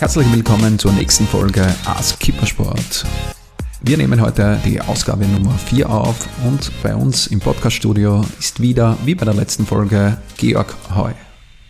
Herzlich 0.00 0.32
willkommen 0.32 0.78
zur 0.78 0.92
nächsten 0.94 1.26
Folge 1.26 1.62
Ask 1.84 2.18
Kippersport. 2.20 3.04
Wir 3.82 3.98
nehmen 3.98 4.18
heute 4.22 4.58
die 4.64 4.80
Ausgabe 4.80 5.26
Nummer 5.26 5.52
4 5.52 5.90
auf 5.90 6.26
und 6.46 6.72
bei 6.82 6.94
uns 6.94 7.26
im 7.26 7.38
Podcaststudio 7.38 8.24
ist 8.38 8.60
wieder, 8.62 8.96
wie 9.04 9.14
bei 9.14 9.26
der 9.26 9.34
letzten 9.34 9.66
Folge, 9.66 10.16
Georg 10.38 10.74
Heu. 10.94 11.12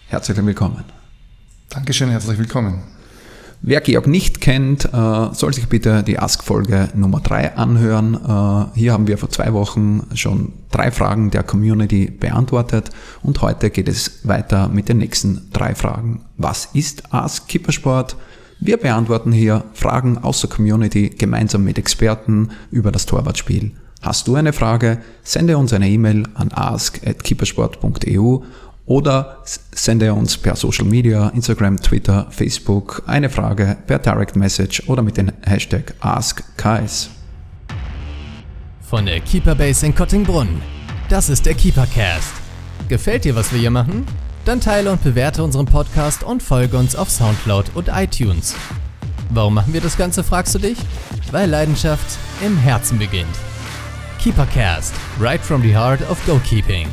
Herzlich 0.06 0.36
willkommen. 0.46 0.84
Dankeschön, 1.70 2.10
herzlich 2.10 2.38
willkommen. 2.38 2.84
Wer 3.62 3.82
Georg 3.82 4.06
nicht 4.06 4.40
kennt, 4.40 4.86
äh, 4.86 5.34
soll 5.34 5.52
sich 5.52 5.68
bitte 5.68 6.02
die 6.02 6.18
Ask-Folge 6.18 6.88
Nummer 6.94 7.20
3 7.20 7.56
anhören. 7.56 8.14
Äh, 8.14 8.78
hier 8.78 8.94
haben 8.94 9.06
wir 9.06 9.18
vor 9.18 9.28
zwei 9.28 9.52
Wochen 9.52 10.06
schon 10.14 10.54
drei 10.70 10.90
Fragen 10.90 11.30
der 11.30 11.42
Community 11.42 12.10
beantwortet 12.10 12.88
und 13.22 13.42
heute 13.42 13.68
geht 13.68 13.88
es 13.88 14.26
weiter 14.26 14.68
mit 14.68 14.88
den 14.88 14.96
nächsten 14.96 15.50
drei 15.52 15.74
Fragen. 15.74 16.22
Was 16.38 16.70
ist 16.72 17.12
Ask 17.12 17.48
Kippersport? 17.48 18.16
Wir 18.60 18.78
beantworten 18.78 19.30
hier 19.30 19.64
Fragen 19.74 20.16
aus 20.16 20.40
der 20.40 20.48
Community 20.48 21.10
gemeinsam 21.10 21.62
mit 21.62 21.76
Experten 21.76 22.52
über 22.70 22.90
das 22.90 23.04
Torwartspiel. 23.04 23.72
Hast 24.00 24.26
du 24.26 24.36
eine 24.36 24.54
Frage? 24.54 25.02
Sende 25.22 25.58
uns 25.58 25.74
eine 25.74 25.90
E-Mail 25.90 26.22
an 26.32 26.50
ask.kippersport.eu 26.50 28.38
oder 28.90 29.38
sende 29.44 30.12
uns 30.12 30.36
per 30.36 30.56
Social 30.56 30.84
Media, 30.84 31.28
Instagram, 31.28 31.80
Twitter, 31.80 32.26
Facebook 32.30 33.04
eine 33.06 33.30
Frage 33.30 33.76
per 33.86 34.00
Direct 34.00 34.34
Message 34.34 34.82
oder 34.88 35.00
mit 35.00 35.16
dem 35.16 35.30
Hashtag 35.46 35.94
AskKS. 36.00 37.10
Von 38.80 39.06
der 39.06 39.20
Keeperbase 39.20 39.86
in 39.86 39.94
Kottingbrunn. 39.94 40.60
Das 41.08 41.28
ist 41.28 41.46
der 41.46 41.54
Keepercast. 41.54 42.32
Gefällt 42.88 43.24
dir, 43.24 43.36
was 43.36 43.52
wir 43.52 43.60
hier 43.60 43.70
machen? 43.70 44.04
Dann 44.44 44.60
teile 44.60 44.90
und 44.90 45.04
bewerte 45.04 45.44
unseren 45.44 45.66
Podcast 45.66 46.24
und 46.24 46.42
folge 46.42 46.76
uns 46.76 46.96
auf 46.96 47.10
Soundcloud 47.10 47.66
und 47.76 47.90
iTunes. 47.94 48.56
Warum 49.28 49.54
machen 49.54 49.72
wir 49.72 49.80
das 49.80 49.96
Ganze, 49.96 50.24
fragst 50.24 50.56
du 50.56 50.58
dich? 50.58 50.78
Weil 51.30 51.48
Leidenschaft 51.48 52.18
im 52.44 52.56
Herzen 52.56 52.98
beginnt. 52.98 53.38
Keepercast, 54.20 54.92
right 55.20 55.40
from 55.40 55.62
the 55.62 55.76
heart 55.76 56.00
of 56.10 56.18
goalkeeping. 56.26 56.88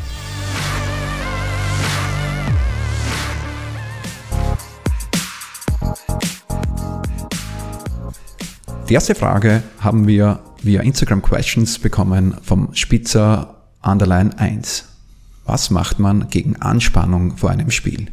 Die 8.89 8.93
erste 8.93 9.15
Frage 9.15 9.63
haben 9.81 10.07
wir 10.07 10.39
via 10.61 10.79
Instagram 10.81 11.21
Questions 11.21 11.77
bekommen 11.77 12.37
vom 12.41 12.69
Spitzer 12.73 13.55
Underline 13.81 14.39
1. 14.39 14.85
Was 15.43 15.69
macht 15.71 15.99
man 15.99 16.29
gegen 16.29 16.55
Anspannung 16.61 17.35
vor 17.35 17.49
einem 17.49 17.69
Spiel? 17.69 18.07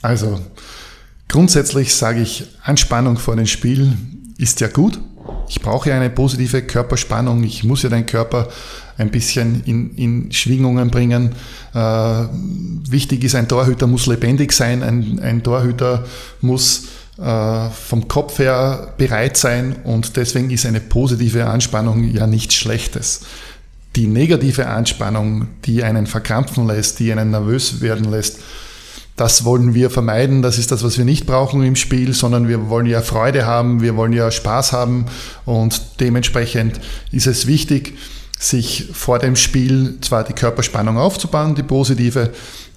Also, 0.00 0.40
grundsätzlich 1.28 1.94
sage 1.94 2.20
ich, 2.20 2.48
Anspannung 2.64 3.16
vor 3.16 3.36
dem 3.36 3.46
Spiel 3.46 3.92
ist 4.38 4.60
ja 4.60 4.66
gut. 4.66 5.00
Ich 5.48 5.60
brauche 5.60 5.90
ja 5.90 5.94
eine 5.94 6.10
positive 6.10 6.62
Körperspannung. 6.62 7.44
Ich 7.44 7.62
muss 7.62 7.84
ja 7.84 7.90
den 7.90 8.06
Körper 8.06 8.48
ein 8.98 9.12
bisschen 9.12 9.62
in, 9.66 9.94
in 9.94 10.32
Schwingungen 10.32 10.90
bringen. 10.90 11.30
Äh, 11.74 11.78
wichtig 11.78 13.22
ist, 13.22 13.36
ein 13.36 13.46
Torhüter 13.46 13.86
muss 13.86 14.06
lebendig 14.06 14.50
sein. 14.50 14.82
Ein, 14.82 15.20
ein 15.20 15.44
Torhüter 15.44 16.04
muss 16.40 16.88
vom 17.16 18.08
Kopf 18.08 18.38
her 18.38 18.94
bereit 18.96 19.36
sein 19.36 19.76
und 19.84 20.16
deswegen 20.16 20.50
ist 20.50 20.64
eine 20.64 20.80
positive 20.80 21.46
Anspannung 21.46 22.04
ja 22.04 22.26
nichts 22.26 22.54
Schlechtes. 22.54 23.20
Die 23.96 24.06
negative 24.06 24.66
Anspannung, 24.68 25.48
die 25.66 25.84
einen 25.84 26.06
verkrampfen 26.06 26.66
lässt, 26.66 26.98
die 26.98 27.12
einen 27.12 27.30
nervös 27.30 27.82
werden 27.82 28.10
lässt, 28.10 28.38
das 29.16 29.44
wollen 29.44 29.74
wir 29.74 29.90
vermeiden. 29.90 30.40
Das 30.40 30.58
ist 30.58 30.72
das, 30.72 30.82
was 30.82 30.96
wir 30.96 31.04
nicht 31.04 31.26
brauchen 31.26 31.62
im 31.62 31.76
Spiel, 31.76 32.14
sondern 32.14 32.48
wir 32.48 32.70
wollen 32.70 32.86
ja 32.86 33.02
Freude 33.02 33.46
haben, 33.46 33.82
wir 33.82 33.94
wollen 33.96 34.14
ja 34.14 34.30
Spaß 34.30 34.72
haben 34.72 35.06
und 35.44 36.00
dementsprechend 36.00 36.80
ist 37.10 37.26
es 37.26 37.46
wichtig, 37.46 37.98
sich 38.38 38.88
vor 38.92 39.18
dem 39.18 39.36
Spiel 39.36 39.98
zwar 40.00 40.24
die 40.24 40.32
Körperspannung 40.32 40.98
aufzubauen, 40.98 41.54
die 41.54 41.62
positive, 41.62 42.30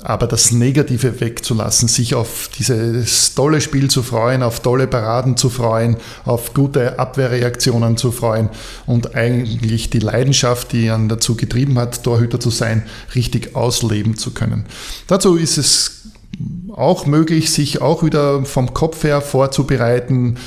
aber 0.06 0.28
das 0.28 0.52
Negative 0.52 1.20
wegzulassen, 1.20 1.88
sich 1.88 2.14
auf 2.14 2.50
dieses 2.58 3.34
tolle 3.34 3.60
Spiel 3.60 3.90
zu 3.90 4.04
freuen, 4.04 4.44
auf 4.44 4.60
tolle 4.60 4.86
Paraden 4.86 5.36
zu 5.36 5.50
freuen, 5.50 5.98
auf 6.26 6.54
gute 6.54 7.00
Abwehrreaktionen 7.00 7.98
zu 7.98 8.12
freuen 8.12 8.50
und 8.86 9.16
eigentlich 9.16 9.90
die 9.90 10.00
Leidenschaft, 10.00 10.74
die 10.74 10.86
ihn 10.86 11.10
dazu 11.10 11.36
getrieben 11.36 11.80
hat, 11.80 12.04
Torhüter 12.04 12.40
zu 12.40 12.52
sein, 12.52 12.84
richtig 13.16 13.56
ausleben 13.56 14.16
zu 14.16 14.32
können. 14.32 14.66
Dazu 15.08 15.36
ist 15.36 15.58
es 15.58 16.04
auch 16.72 17.08
möglich, 17.08 17.52
sich 17.52 17.82
auch 17.82 18.04
wieder 18.04 18.46
vom 18.46 18.74
Kopf 18.74 19.04
her 19.04 19.22
vorzubereiten, 19.22 20.38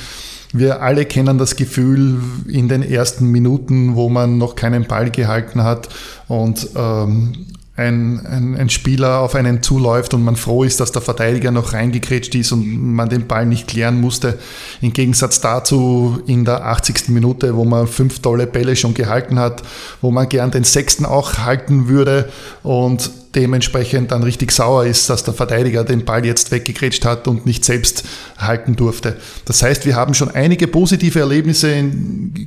wir 0.51 0.81
alle 0.81 1.05
kennen 1.05 1.37
das 1.37 1.55
Gefühl 1.55 2.19
in 2.47 2.69
den 2.69 2.81
ersten 2.81 3.27
Minuten, 3.27 3.95
wo 3.95 4.09
man 4.09 4.39
noch 4.39 4.55
keinen 4.55 4.85
Ball 4.85 5.11
gehalten 5.11 5.63
hat 5.63 5.89
und 6.27 6.69
ähm, 6.75 7.45
ein, 7.79 8.25
ein, 8.25 8.55
ein, 8.57 8.69
Spieler 8.69 9.19
auf 9.19 9.35
einen 9.35 9.63
zuläuft 9.63 10.13
und 10.13 10.23
man 10.23 10.35
froh 10.35 10.63
ist, 10.63 10.79
dass 10.79 10.91
der 10.91 11.01
Verteidiger 11.01 11.51
noch 11.51 11.73
reingekrätscht 11.73 12.35
ist 12.35 12.51
und 12.51 12.65
man 12.93 13.09
den 13.09 13.25
Ball 13.25 13.45
nicht 13.45 13.67
klären 13.67 14.01
musste. 14.01 14.37
Im 14.81 14.93
Gegensatz 14.93 15.39
dazu 15.39 16.21
in 16.27 16.45
der 16.45 16.65
80. 16.65 17.09
Minute, 17.09 17.55
wo 17.55 17.63
man 17.63 17.87
fünf 17.87 18.19
tolle 18.19 18.47
Bälle 18.47 18.75
schon 18.75 18.93
gehalten 18.93 19.39
hat, 19.39 19.63
wo 20.01 20.11
man 20.11 20.27
gern 20.27 20.51
den 20.51 20.65
sechsten 20.65 21.05
auch 21.05 21.37
halten 21.37 21.87
würde 21.87 22.29
und 22.63 23.09
dementsprechend 23.35 24.11
dann 24.11 24.23
richtig 24.23 24.51
sauer 24.51 24.85
ist, 24.85 25.09
dass 25.09 25.23
der 25.23 25.33
Verteidiger 25.33 25.83
den 25.83 26.05
Ball 26.05 26.25
jetzt 26.25 26.51
weggekrätscht 26.51 27.05
hat 27.05 27.27
und 27.27 27.45
nicht 27.45 27.63
selbst 27.63 28.03
halten 28.37 28.75
durfte. 28.75 29.17
Das 29.45 29.61
heißt, 29.61 29.85
wir 29.85 29.95
haben 29.95 30.13
schon 30.13 30.31
einige 30.31 30.67
positive 30.67 31.19
Erlebnisse 31.19 31.83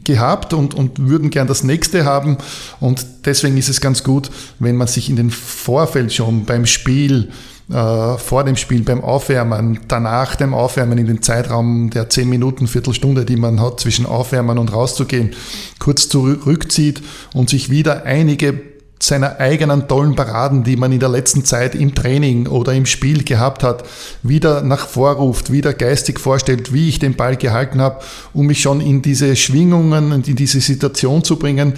gehabt 0.04 0.53
und, 0.53 0.75
und 0.75 0.98
würden 1.06 1.31
gern 1.31 1.47
das 1.47 1.62
nächste 1.62 2.04
haben. 2.04 2.38
Und 2.81 3.06
deswegen 3.25 3.56
ist 3.56 3.69
es 3.69 3.81
ganz 3.81 4.03
gut, 4.03 4.31
wenn 4.59 4.76
man 4.76 4.88
sich 4.88 5.09
in 5.09 5.16
den 5.16 5.31
Vorfeld 5.31 6.12
schon 6.12 6.44
beim 6.44 6.66
Spiel 6.66 7.28
äh, 7.70 8.19
vor 8.19 8.44
dem 8.44 8.56
Spiel, 8.56 8.82
beim 8.82 9.03
Aufwärmen, 9.03 9.81
danach 9.87 10.34
dem 10.34 10.53
Aufwärmen 10.53 10.99
in 10.99 11.06
den 11.06 11.22
Zeitraum 11.22 11.91
der 11.91 12.10
10 12.10 12.28
Minuten, 12.28 12.66
Viertelstunde, 12.66 13.25
die 13.25 13.37
man 13.37 13.60
hat 13.60 13.81
zwischen 13.81 14.04
Aufwärmen 14.04 14.59
und 14.59 14.72
rauszugehen, 14.72 15.31
kurz 15.78 16.09
zurückzieht 16.09 17.03
und 17.32 17.50
sich 17.50 17.70
wieder 17.70 18.04
einige 18.04 18.71
seiner 19.02 19.40
eigenen 19.40 19.88
tollen 19.88 20.14
Paraden, 20.14 20.62
die 20.62 20.76
man 20.76 20.92
in 20.92 21.00
der 21.00 21.08
letzten 21.08 21.44
Zeit 21.44 21.74
im 21.74 21.92
Training 21.92 22.46
oder 22.46 22.72
im 22.72 22.86
Spiel 22.86 23.24
gehabt 23.24 23.64
hat, 23.64 23.82
wieder 24.22 24.62
nach 24.62 24.86
vorruft, 24.86 25.50
wieder 25.50 25.74
geistig 25.74 26.20
vorstellt, 26.20 26.72
wie 26.72 26.88
ich 26.88 27.00
den 27.00 27.16
Ball 27.16 27.36
gehalten 27.36 27.80
habe, 27.80 28.00
um 28.32 28.46
mich 28.46 28.62
schon 28.62 28.80
in 28.80 29.02
diese 29.02 29.34
Schwingungen 29.34 30.12
und 30.12 30.28
in 30.28 30.36
diese 30.36 30.60
Situation 30.60 31.24
zu 31.24 31.36
bringen, 31.36 31.74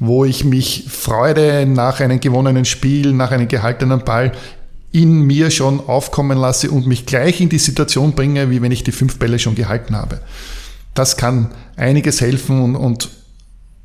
wo 0.00 0.24
ich 0.24 0.44
mich 0.44 0.86
Freude 0.88 1.64
nach 1.64 2.00
einem 2.00 2.18
gewonnenen 2.18 2.64
Spiel, 2.64 3.12
nach 3.12 3.30
einem 3.30 3.46
gehaltenen 3.46 4.00
Ball 4.00 4.32
in 4.90 5.22
mir 5.22 5.52
schon 5.52 5.78
aufkommen 5.78 6.38
lasse 6.38 6.72
und 6.72 6.88
mich 6.88 7.06
gleich 7.06 7.40
in 7.40 7.50
die 7.50 7.58
Situation 7.58 8.12
bringe, 8.12 8.50
wie 8.50 8.62
wenn 8.62 8.72
ich 8.72 8.82
die 8.82 8.92
fünf 8.92 9.20
Bälle 9.20 9.38
schon 9.38 9.54
gehalten 9.54 9.94
habe. 9.94 10.20
Das 10.94 11.16
kann 11.16 11.52
einiges 11.76 12.20
helfen 12.20 12.60
und, 12.60 12.74
und 12.74 13.10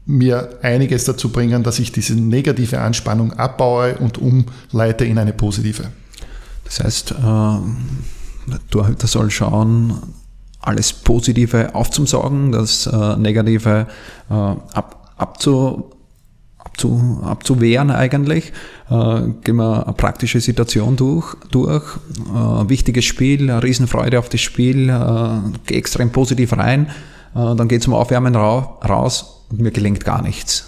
mir 0.10 0.58
einiges 0.64 1.04
dazu 1.04 1.30
bringen, 1.30 1.62
dass 1.62 1.78
ich 1.78 1.92
diese 1.92 2.16
negative 2.16 2.82
Anspannung 2.82 3.34
abbaue 3.34 3.96
und 4.00 4.18
umleite 4.18 5.06
in 5.06 5.20
eine 5.20 5.34
positive. 5.34 5.92
Das 6.66 6.80
heißt, 6.80 7.12
äh, 7.12 8.56
Torhüter 8.72 9.06
soll 9.06 9.30
schauen, 9.30 9.94
alles 10.62 10.94
Positive 10.94 11.76
aufzusaugen, 11.76 12.52
das 12.52 12.88
äh, 12.88 13.18
Negative 13.18 13.86
äh, 14.30 14.34
ab, 14.34 15.14
abzu, 15.18 15.92
abzu, 16.58 17.22
abzuwehren 17.24 17.92
eigentlich. 17.92 18.52
Gehen 18.90 19.56
wir 19.58 19.86
eine 19.86 19.94
praktische 19.94 20.42
Situation 20.42 20.96
durch. 20.96 21.36
durch. 21.52 21.84
Wichtiges 22.68 23.06
Spiel, 23.06 23.52
eine 23.52 23.62
Riesenfreude 23.62 24.18
auf 24.18 24.30
das 24.30 24.42
Spiel, 24.42 24.90
äh, 24.90 25.74
extrem 25.76 26.12
positiv 26.12 26.54
rein. 26.54 26.90
Dann 27.36 27.68
geht 27.68 27.82
es 27.82 27.86
zum 27.86 27.94
Aufwärmen 27.94 28.36
ra 28.36 28.80
raus 28.84 29.39
und 29.50 29.60
mir 29.62 29.72
gelingt 29.72 30.06
gar 30.06 30.22
nichts. 30.22 30.66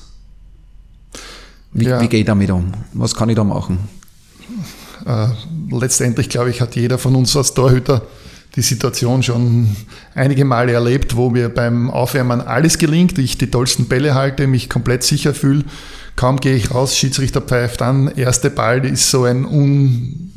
Wie, 1.74 1.86
ja. 1.86 2.02
wie 2.02 2.08
gehe 2.08 2.22
ich 2.22 2.26
damit 2.26 2.52
um? 2.52 2.74
Was 2.94 3.16
kann 3.16 3.30
ich 3.30 3.36
da 3.36 3.44
machen? 3.44 3.80
Äh, 5.06 5.28
letztendlich, 5.72 6.30
glaube 6.30 6.50
ich, 6.50 6.62
hat 6.62 6.76
jeder 6.76 6.98
von 6.98 7.16
uns 7.16 7.36
als 7.36 7.54
Torhüter 7.54 8.02
die 8.56 8.62
Situation 8.62 9.24
schon 9.24 9.76
einige 10.14 10.44
Male 10.44 10.74
erlebt, 10.74 11.16
wo 11.16 11.30
mir 11.30 11.48
beim 11.48 11.90
Aufwärmen 11.90 12.42
alles 12.42 12.78
gelingt, 12.78 13.18
ich 13.18 13.38
die 13.38 13.50
tollsten 13.50 13.86
Bälle 13.86 14.14
halte, 14.14 14.48
mich 14.48 14.70
komplett 14.70 15.04
sicher 15.04 15.34
fühle. 15.34 15.64
Kaum 16.18 16.38
gehe 16.38 16.56
ich 16.56 16.72
raus, 16.72 16.98
Schiedsrichter 16.98 17.40
pfeift 17.40 17.82
an, 17.82 18.10
erste 18.10 18.50
Ball 18.50 18.86
ist 18.86 19.10
so 19.10 19.24
ein 19.24 19.46
un 19.46 20.34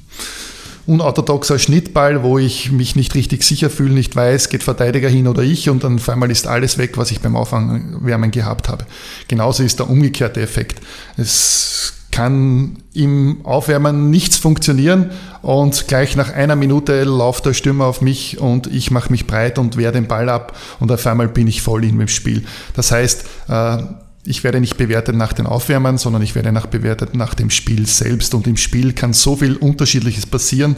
unorthodoxer 0.86 1.58
Schnittball, 1.58 2.22
wo 2.22 2.38
ich 2.38 2.70
mich 2.70 2.96
nicht 2.96 3.14
richtig 3.14 3.42
sicher 3.42 3.70
fühle, 3.70 3.94
nicht 3.94 4.14
weiß, 4.14 4.48
geht 4.48 4.62
Verteidiger 4.62 5.08
hin 5.08 5.26
oder 5.28 5.42
ich 5.42 5.69
und 5.70 5.84
dann 5.84 5.96
auf 5.96 6.08
einmal 6.08 6.31
ist 6.31 6.46
alles 6.46 6.78
weg, 6.78 6.96
was 6.98 7.10
ich 7.10 7.20
beim 7.20 7.36
Aufwärmen 7.36 8.31
gehabt 8.31 8.69
habe. 8.69 8.86
Genauso 9.28 9.62
ist 9.62 9.78
der 9.78 9.88
umgekehrte 9.88 10.40
Effekt. 10.40 10.81
Es 11.16 11.94
kann 12.10 12.78
im 12.92 13.44
Aufwärmen 13.44 14.08
nichts 14.08 14.36
funktionieren 14.36 15.10
und 15.42 15.88
gleich 15.88 16.14
nach 16.14 16.32
einer 16.32 16.54
Minute 16.54 17.02
läuft 17.02 17.44
der 17.44 17.54
Stürmer 17.54 17.86
auf 17.86 18.02
mich 18.02 18.38
und 18.38 18.69
ich 18.69 18.92
mache 18.92 19.10
mich 19.10 19.26
breit 19.26 19.58
und 19.58 19.76
wehre 19.76 19.90
den 19.90 20.06
Ball 20.06 20.28
ab 20.28 20.56
und 20.78 20.92
auf 20.92 21.04
einmal 21.08 21.26
bin 21.26 21.48
ich 21.48 21.60
voll 21.60 21.84
in 21.84 21.98
dem 21.98 22.06
Spiel. 22.06 22.44
Das 22.75 22.92
heißt, 22.92 23.25
äh, 23.48 23.78
ich 24.26 24.42
werde 24.42 24.60
nicht 24.60 24.76
bewertet 24.76 25.16
nach 25.16 25.32
den 25.32 25.46
Aufwärmern, 25.46 25.98
sondern 25.98 26.22
ich 26.22 26.34
werde 26.34 26.50
nach 26.50 26.66
bewertet 26.66 27.14
nach 27.14 27.34
dem 27.34 27.50
Spiel 27.50 27.86
selbst. 27.86 28.34
Und 28.34 28.46
im 28.46 28.56
Spiel 28.56 28.94
kann 28.94 29.12
so 29.12 29.36
viel 29.36 29.56
Unterschiedliches 29.56 30.26
passieren. 30.26 30.76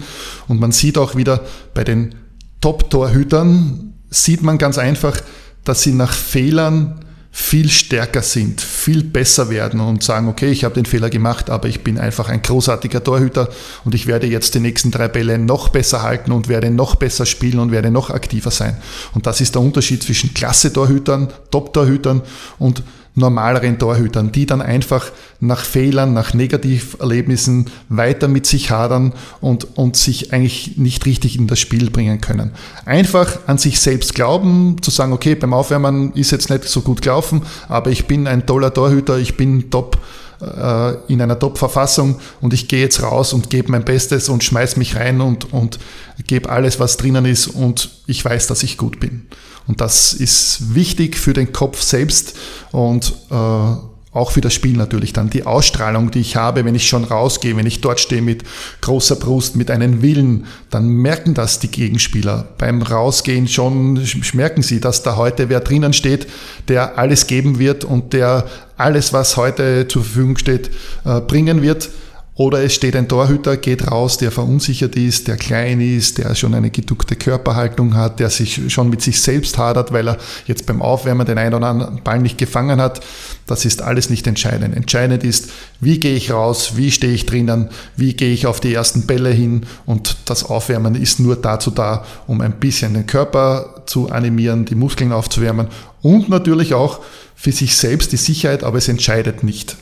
Und 0.48 0.60
man 0.60 0.72
sieht 0.72 0.98
auch 0.98 1.14
wieder 1.14 1.44
bei 1.72 1.84
den 1.84 2.14
Top-Torhütern, 2.60 3.92
sieht 4.10 4.42
man 4.42 4.58
ganz 4.58 4.78
einfach, 4.78 5.20
dass 5.64 5.82
sie 5.82 5.92
nach 5.92 6.12
Fehlern 6.12 7.00
viel 7.30 7.68
stärker 7.68 8.22
sind, 8.22 8.62
viel 8.62 9.04
besser 9.04 9.50
werden 9.50 9.78
und 9.78 10.02
sagen, 10.02 10.26
okay, 10.26 10.50
ich 10.50 10.64
habe 10.64 10.74
den 10.74 10.86
Fehler 10.86 11.10
gemacht, 11.10 11.50
aber 11.50 11.68
ich 11.68 11.84
bin 11.84 11.98
einfach 11.98 12.30
ein 12.30 12.40
großartiger 12.40 13.04
Torhüter 13.04 13.50
und 13.84 13.94
ich 13.94 14.06
werde 14.06 14.26
jetzt 14.26 14.54
die 14.54 14.60
nächsten 14.60 14.90
drei 14.90 15.06
Bälle 15.06 15.38
noch 15.38 15.68
besser 15.68 16.02
halten 16.02 16.32
und 16.32 16.48
werde 16.48 16.70
noch 16.70 16.94
besser 16.94 17.26
spielen 17.26 17.58
und 17.58 17.72
werde 17.72 17.90
noch 17.90 18.08
aktiver 18.08 18.50
sein. 18.50 18.78
Und 19.12 19.26
das 19.26 19.42
ist 19.42 19.54
der 19.54 19.60
Unterschied 19.60 20.02
zwischen 20.02 20.32
Klasse-Torhütern, 20.32 21.28
Top-Torhütern 21.50 22.22
und 22.58 22.82
normaleren 23.16 23.78
Torhütern, 23.78 24.30
die 24.30 24.46
dann 24.46 24.62
einfach 24.62 25.10
nach 25.40 25.64
Fehlern, 25.64 26.12
nach 26.12 26.34
Negativerlebnissen 26.34 27.66
weiter 27.88 28.28
mit 28.28 28.46
sich 28.46 28.70
hadern 28.70 29.14
und, 29.40 29.76
und 29.76 29.96
sich 29.96 30.32
eigentlich 30.32 30.76
nicht 30.76 31.06
richtig 31.06 31.36
in 31.36 31.46
das 31.46 31.58
Spiel 31.58 31.90
bringen 31.90 32.20
können. 32.20 32.52
Einfach 32.84 33.38
an 33.46 33.58
sich 33.58 33.80
selbst 33.80 34.14
glauben, 34.14 34.76
zu 34.82 34.90
sagen, 34.90 35.12
okay, 35.12 35.34
beim 35.34 35.54
Aufwärmen 35.54 36.12
ist 36.12 36.30
jetzt 36.30 36.50
nicht 36.50 36.64
so 36.64 36.82
gut 36.82 37.02
gelaufen, 37.02 37.42
aber 37.68 37.90
ich 37.90 38.06
bin 38.06 38.26
ein 38.26 38.46
toller 38.46 38.72
Torhüter, 38.72 39.18
ich 39.18 39.36
bin 39.36 39.70
top 39.70 39.98
äh, 40.40 40.94
in 41.12 41.20
einer 41.22 41.38
Top-Verfassung 41.38 42.18
und 42.40 42.52
ich 42.52 42.68
gehe 42.68 42.80
jetzt 42.80 43.02
raus 43.02 43.32
und 43.32 43.50
gebe 43.50 43.70
mein 43.70 43.84
Bestes 43.84 44.28
und 44.28 44.44
schmeiß 44.44 44.76
mich 44.76 44.96
rein 44.96 45.20
und, 45.20 45.52
und 45.52 45.78
gebe 46.26 46.50
alles, 46.50 46.80
was 46.80 46.96
drinnen 46.96 47.24
ist 47.24 47.46
und 47.46 47.90
ich 48.06 48.24
weiß, 48.24 48.46
dass 48.46 48.62
ich 48.62 48.76
gut 48.76 49.00
bin. 49.00 49.26
Und 49.66 49.80
das 49.80 50.12
ist 50.12 50.74
wichtig 50.74 51.16
für 51.16 51.32
den 51.32 51.52
Kopf 51.52 51.82
selbst 51.82 52.36
und 52.70 53.14
äh, 53.30 53.74
auch 54.16 54.30
für 54.30 54.40
das 54.40 54.54
Spiel 54.54 54.76
natürlich 54.76 55.12
dann. 55.12 55.28
Die 55.28 55.44
Ausstrahlung, 55.44 56.10
die 56.10 56.20
ich 56.20 56.36
habe, 56.36 56.64
wenn 56.64 56.74
ich 56.74 56.88
schon 56.88 57.04
rausgehe, 57.04 57.54
wenn 57.56 57.66
ich 57.66 57.82
dort 57.82 58.00
stehe 58.00 58.22
mit 58.22 58.44
großer 58.80 59.16
Brust, 59.16 59.56
mit 59.56 59.70
einem 59.70 60.00
Willen, 60.00 60.46
dann 60.70 60.88
merken 60.88 61.34
das 61.34 61.58
die 61.58 61.70
Gegenspieler. 61.70 62.48
Beim 62.56 62.80
Rausgehen 62.80 63.46
schon 63.46 64.02
merken 64.32 64.62
sie, 64.62 64.80
dass 64.80 65.02
da 65.02 65.16
heute 65.16 65.50
wer 65.50 65.60
drinnen 65.60 65.92
steht, 65.92 66.26
der 66.68 66.96
alles 66.96 67.26
geben 67.26 67.58
wird 67.58 67.84
und 67.84 68.14
der 68.14 68.46
alles, 68.76 69.12
was 69.12 69.36
heute 69.36 69.88
zur 69.88 70.02
Verfügung 70.02 70.36
steht, 70.36 70.70
äh, 71.04 71.20
bringen 71.20 71.62
wird. 71.62 71.90
Oder 72.38 72.62
es 72.62 72.74
steht 72.74 72.94
ein 72.96 73.08
Torhüter, 73.08 73.56
geht 73.56 73.90
raus, 73.90 74.18
der 74.18 74.30
verunsichert 74.30 74.94
ist, 74.94 75.26
der 75.26 75.38
klein 75.38 75.80
ist, 75.80 76.18
der 76.18 76.34
schon 76.34 76.52
eine 76.52 76.68
geduckte 76.68 77.16
Körperhaltung 77.16 77.94
hat, 77.94 78.20
der 78.20 78.28
sich 78.28 78.60
schon 78.70 78.90
mit 78.90 79.00
sich 79.00 79.22
selbst 79.22 79.56
hadert, 79.56 79.90
weil 79.90 80.06
er 80.06 80.18
jetzt 80.46 80.66
beim 80.66 80.82
Aufwärmen 80.82 81.26
den 81.26 81.38
einen 81.38 81.54
oder 81.54 81.68
anderen 81.68 82.02
Ball 82.02 82.18
nicht 82.18 82.36
gefangen 82.36 82.78
hat. 82.78 83.00
Das 83.46 83.64
ist 83.64 83.80
alles 83.80 84.10
nicht 84.10 84.26
entscheidend. 84.26 84.76
Entscheidend 84.76 85.24
ist, 85.24 85.48
wie 85.80 85.98
gehe 85.98 86.14
ich 86.14 86.30
raus, 86.30 86.72
wie 86.76 86.90
stehe 86.90 87.14
ich 87.14 87.24
drinnen, 87.24 87.70
wie 87.96 88.12
gehe 88.12 88.34
ich 88.34 88.46
auf 88.46 88.60
die 88.60 88.74
ersten 88.74 89.06
Bälle 89.06 89.30
hin 89.30 89.64
und 89.86 90.18
das 90.26 90.44
Aufwärmen 90.44 90.94
ist 90.94 91.18
nur 91.18 91.36
dazu 91.36 91.70
da, 91.70 92.04
um 92.26 92.42
ein 92.42 92.60
bisschen 92.60 92.92
den 92.92 93.06
Körper 93.06 93.82
zu 93.86 94.10
animieren, 94.10 94.66
die 94.66 94.74
Muskeln 94.74 95.12
aufzuwärmen 95.12 95.68
und 96.02 96.28
natürlich 96.28 96.74
auch 96.74 97.00
für 97.36 97.52
sich 97.52 97.76
selbst 97.76 98.10
die 98.10 98.16
Sicherheit, 98.16 98.64
aber 98.64 98.78
es 98.78 98.88
entscheidet 98.88 99.44
nicht. 99.44 99.76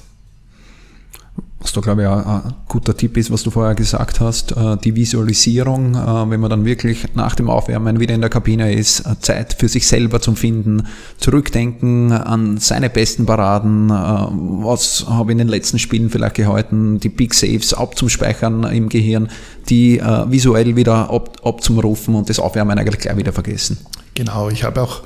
Was 1.60 1.72
da, 1.72 1.80
glaube 1.80 2.02
ich, 2.02 2.08
auch 2.08 2.26
ein 2.26 2.54
guter 2.68 2.94
Tipp 2.94 3.16
ist, 3.16 3.30
was 3.30 3.42
du 3.42 3.50
vorher 3.50 3.74
gesagt 3.74 4.20
hast, 4.20 4.52
äh, 4.52 4.76
die 4.76 4.94
Visualisierung, 4.96 5.94
äh, 5.94 6.30
wenn 6.30 6.38
man 6.38 6.50
dann 6.50 6.66
wirklich 6.66 7.06
nach 7.14 7.34
dem 7.34 7.48
Aufwärmen 7.48 8.00
wieder 8.00 8.14
in 8.14 8.20
der 8.20 8.28
Kabine 8.28 8.74
ist, 8.74 9.00
äh, 9.06 9.18
Zeit 9.20 9.54
für 9.54 9.68
sich 9.68 9.86
selber 9.86 10.20
zum 10.20 10.36
Finden, 10.36 10.86
zurückdenken 11.16 12.12
an 12.12 12.58
seine 12.58 12.90
besten 12.90 13.24
Paraden, 13.24 13.88
was 13.88 15.06
habe 15.08 15.30
ich 15.30 15.32
in 15.32 15.38
den 15.38 15.48
letzten 15.48 15.78
Spielen 15.78 16.10
vielleicht 16.10 16.34
gehalten, 16.34 17.00
die 17.00 17.08
Big 17.08 17.32
Saves 17.32 17.72
abzuspeichern 17.72 18.64
im 18.64 18.90
Gehirn, 18.90 19.30
die 19.70 20.02
visuell 20.28 20.76
wieder 20.76 21.10
ab, 21.10 21.38
abzumrufen 21.42 22.14
und 22.14 22.28
das 22.28 22.38
Aufwärmen 22.38 22.78
eigentlich 22.78 23.00
gleich 23.00 23.16
wieder 23.16 23.32
vergessen. 23.32 23.78
Genau, 24.14 24.50
ich 24.50 24.64
habe 24.64 24.82
auch 24.82 25.00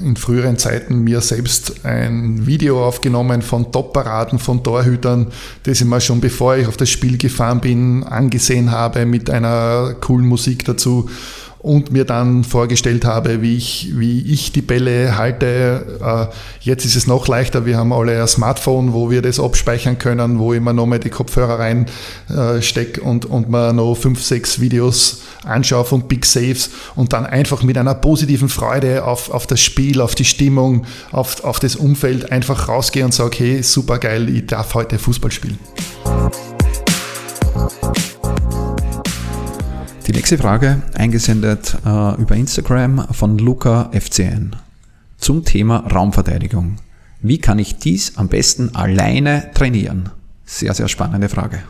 in 0.00 0.16
früheren 0.16 0.56
Zeiten 0.56 1.00
mir 1.00 1.20
selbst 1.20 1.84
ein 1.84 2.46
Video 2.46 2.84
aufgenommen 2.84 3.42
von 3.42 3.72
Top-Paraden 3.72 4.38
von 4.38 4.62
Torhütern, 4.62 5.28
das 5.64 5.80
ich 5.80 5.86
mir 5.86 6.00
schon 6.00 6.20
bevor 6.20 6.56
ich 6.56 6.66
auf 6.66 6.76
das 6.76 6.90
Spiel 6.90 7.18
gefahren 7.18 7.60
bin, 7.60 8.04
angesehen 8.04 8.70
habe 8.70 9.04
mit 9.04 9.28
einer 9.28 9.94
coolen 10.00 10.26
Musik 10.26 10.64
dazu 10.64 11.08
und 11.62 11.92
mir 11.92 12.04
dann 12.04 12.42
vorgestellt 12.42 13.04
habe, 13.04 13.40
wie 13.40 13.56
ich, 13.56 13.92
wie 13.94 14.20
ich 14.20 14.50
die 14.52 14.62
Bälle 14.62 15.16
halte. 15.16 15.98
Äh, 16.02 16.34
jetzt 16.60 16.84
ist 16.84 16.96
es 16.96 17.06
noch 17.06 17.28
leichter. 17.28 17.64
Wir 17.64 17.78
haben 17.78 17.92
alle 17.92 18.20
ein 18.20 18.28
Smartphone, 18.28 18.92
wo 18.92 19.10
wir 19.10 19.22
das 19.22 19.38
abspeichern 19.38 19.98
können, 19.98 20.40
wo 20.40 20.52
ich 20.52 20.60
mir 20.60 20.74
nochmal 20.74 20.98
die 20.98 21.10
Kopfhörer 21.10 21.60
reinstecke 21.60 23.00
äh, 23.00 23.04
und, 23.04 23.26
und 23.26 23.48
mir 23.48 23.72
noch 23.72 23.94
fünf, 23.94 24.22
sechs 24.22 24.60
Videos 24.60 25.22
anschaue 25.44 25.84
von 25.84 26.02
Big 26.02 26.24
Saves 26.26 26.70
und 26.96 27.12
dann 27.12 27.26
einfach 27.26 27.62
mit 27.62 27.78
einer 27.78 27.94
positiven 27.94 28.48
Freude 28.48 29.04
auf, 29.04 29.30
auf 29.30 29.46
das 29.46 29.60
Spiel, 29.60 30.00
auf 30.00 30.14
die 30.14 30.24
Stimmung, 30.24 30.84
auf, 31.12 31.44
auf 31.44 31.60
das 31.60 31.76
Umfeld 31.76 32.32
einfach 32.32 32.68
rausgehe 32.68 33.04
und 33.04 33.14
sage, 33.14 33.38
hey, 33.38 33.62
super 33.62 33.98
geil, 33.98 34.28
ich 34.28 34.46
darf 34.46 34.74
heute 34.74 34.98
Fußball 34.98 35.30
spielen. 35.30 35.58
Die 40.06 40.12
nächste 40.12 40.36
Frage, 40.36 40.82
eingesendet 40.94 41.76
äh, 41.86 42.20
über 42.20 42.34
Instagram 42.34 43.06
von 43.12 43.38
Luca 43.38 43.88
FCN 43.92 44.56
zum 45.16 45.44
Thema 45.44 45.86
Raumverteidigung. 45.86 46.78
Wie 47.20 47.38
kann 47.38 47.60
ich 47.60 47.76
dies 47.76 48.16
am 48.16 48.26
besten 48.26 48.74
alleine 48.74 49.52
trainieren? 49.54 50.10
Sehr, 50.44 50.74
sehr 50.74 50.88
spannende 50.88 51.28
Frage. 51.28 51.62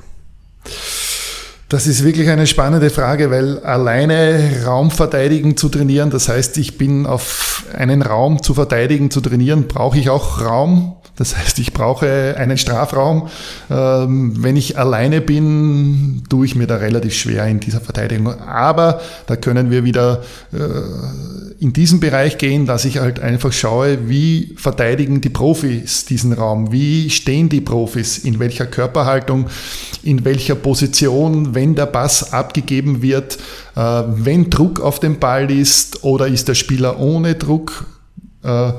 Das 1.73 1.87
ist 1.87 2.05
wirklich 2.05 2.29
eine 2.29 2.47
spannende 2.47 2.91
Frage, 2.91 3.31
weil 3.31 3.61
alleine 3.61 4.63
Raumverteidigen 4.67 5.57
zu 5.57 5.71
trainieren, 5.71 6.11
das 6.11 6.29
heißt, 6.29 6.59
ich 6.59 6.77
bin 6.77 7.07
auf 7.07 7.65
einen 7.75 8.03
Raum 8.03 8.43
zu 8.43 8.53
verteidigen, 8.53 9.11
zu 9.11 9.23
trainieren, 9.23 9.69
brauche 9.69 9.99
ich 9.99 10.11
auch 10.11 10.43
Raum. 10.43 10.97
Das 11.17 11.37
heißt, 11.37 11.59
ich 11.61 11.73
brauche 11.73 12.37
einen 12.39 12.59
Strafraum. 12.59 13.29
Ähm, 13.71 14.43
wenn 14.43 14.57
ich 14.57 14.79
alleine 14.79 15.21
bin, 15.21 16.25
tue 16.29 16.47
ich 16.47 16.57
mir 16.57 16.67
da 16.67 16.77
relativ 16.77 17.15
schwer 17.15 17.47
in 17.47 17.61
dieser 17.61 17.81
Verteidigung. 17.81 18.41
Aber 18.41 19.01
da 19.27 19.37
können 19.37 19.71
wir 19.71 19.85
wieder 19.85 20.23
äh, 20.53 20.57
in 21.63 21.73
diesen 21.73 22.01
Bereich 22.01 22.39
gehen, 22.39 22.67
dass 22.67 22.85
ich 22.85 22.99
halt 22.99 23.21
einfach 23.21 23.53
schaue, 23.53 24.09
wie 24.09 24.55
verteidigen 24.57 25.21
die 25.21 25.29
Profis 25.29 26.07
diesen 26.07 26.33
Raum? 26.33 26.73
Wie 26.73 27.09
stehen 27.09 27.49
die 27.49 27.61
Profis? 27.61 28.19
In 28.19 28.41
welcher 28.41 28.67
Körperhaltung? 28.67 29.47
In 30.03 30.25
welcher 30.25 30.57
Position, 30.57 31.55
wenn 31.63 31.75
der 31.77 31.87
Pass 31.87 32.33
abgegeben 32.33 33.03
wird? 33.03 33.39
Äh, 33.77 34.03
wenn 34.07 34.51
Druck 34.51 34.81
auf 34.81 34.99
dem 34.99 35.19
Ball 35.19 35.51
ist 35.51 36.03
oder 36.03 36.27
ist 36.27 36.49
der 36.49 36.55
Spieler 36.55 36.99
ohne 36.99 37.37
Druck? 37.37 37.87
Äh, 38.43 38.73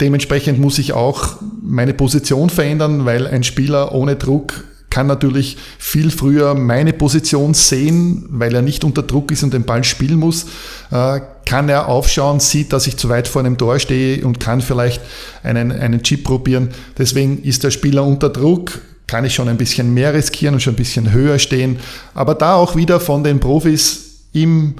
Dementsprechend 0.00 0.58
muss 0.58 0.80
ich 0.80 0.94
auch 0.94 1.36
meine 1.62 1.94
Position 1.94 2.50
verändern, 2.50 3.04
weil 3.04 3.28
ein 3.28 3.44
Spieler 3.44 3.94
ohne 3.94 4.16
Druck 4.16 4.64
kann 4.90 5.06
natürlich 5.06 5.58
viel 5.78 6.10
früher 6.10 6.54
meine 6.54 6.92
Position 6.92 7.54
sehen, 7.54 8.26
weil 8.28 8.52
er 8.52 8.62
nicht 8.62 8.82
unter 8.82 9.04
Druck 9.04 9.30
ist 9.30 9.44
und 9.44 9.54
den 9.54 9.62
Ball 9.62 9.84
spielen 9.84 10.18
muss. 10.18 10.46
Äh, 10.90 11.20
kann 11.46 11.68
er 11.68 11.86
aufschauen, 11.86 12.40
sieht, 12.40 12.72
dass 12.72 12.88
ich 12.88 12.96
zu 12.96 13.10
weit 13.10 13.28
vor 13.28 13.42
einem 13.42 13.58
Tor 13.58 13.78
stehe 13.78 14.24
und 14.26 14.40
kann 14.40 14.60
vielleicht 14.60 15.00
einen, 15.44 15.70
einen 15.70 16.02
Chip 16.02 16.24
probieren. 16.24 16.70
Deswegen 16.98 17.40
ist 17.40 17.62
der 17.62 17.70
Spieler 17.70 18.04
unter 18.04 18.28
Druck, 18.28 18.80
kann 19.12 19.26
ich 19.26 19.34
schon 19.34 19.50
ein 19.50 19.58
bisschen 19.58 19.92
mehr 19.92 20.14
riskieren 20.14 20.54
und 20.54 20.60
schon 20.60 20.72
ein 20.72 20.76
bisschen 20.76 21.12
höher 21.12 21.38
stehen. 21.38 21.78
Aber 22.14 22.34
da 22.34 22.54
auch 22.54 22.76
wieder 22.76 22.98
von 22.98 23.22
den 23.22 23.40
Profis 23.40 24.22
im 24.32 24.76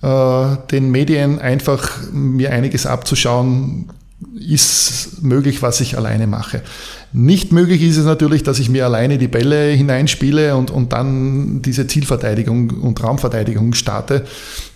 äh, 0.00 0.56
den 0.70 0.90
Medien 0.90 1.38
einfach 1.38 1.90
mir 2.10 2.50
einiges 2.50 2.86
abzuschauen, 2.86 3.90
ist 4.38 5.22
möglich, 5.22 5.60
was 5.60 5.82
ich 5.82 5.98
alleine 5.98 6.26
mache. 6.26 6.62
Nicht 7.16 7.52
möglich 7.52 7.80
ist 7.80 7.96
es 7.96 8.06
natürlich, 8.06 8.42
dass 8.42 8.58
ich 8.58 8.68
mir 8.68 8.84
alleine 8.84 9.18
die 9.18 9.28
Bälle 9.28 9.70
hineinspiele 9.70 10.56
und, 10.56 10.72
und 10.72 10.92
dann 10.92 11.62
diese 11.62 11.86
Zielverteidigung 11.86 12.70
und 12.70 13.00
Raumverteidigung 13.04 13.72
starte. 13.74 14.24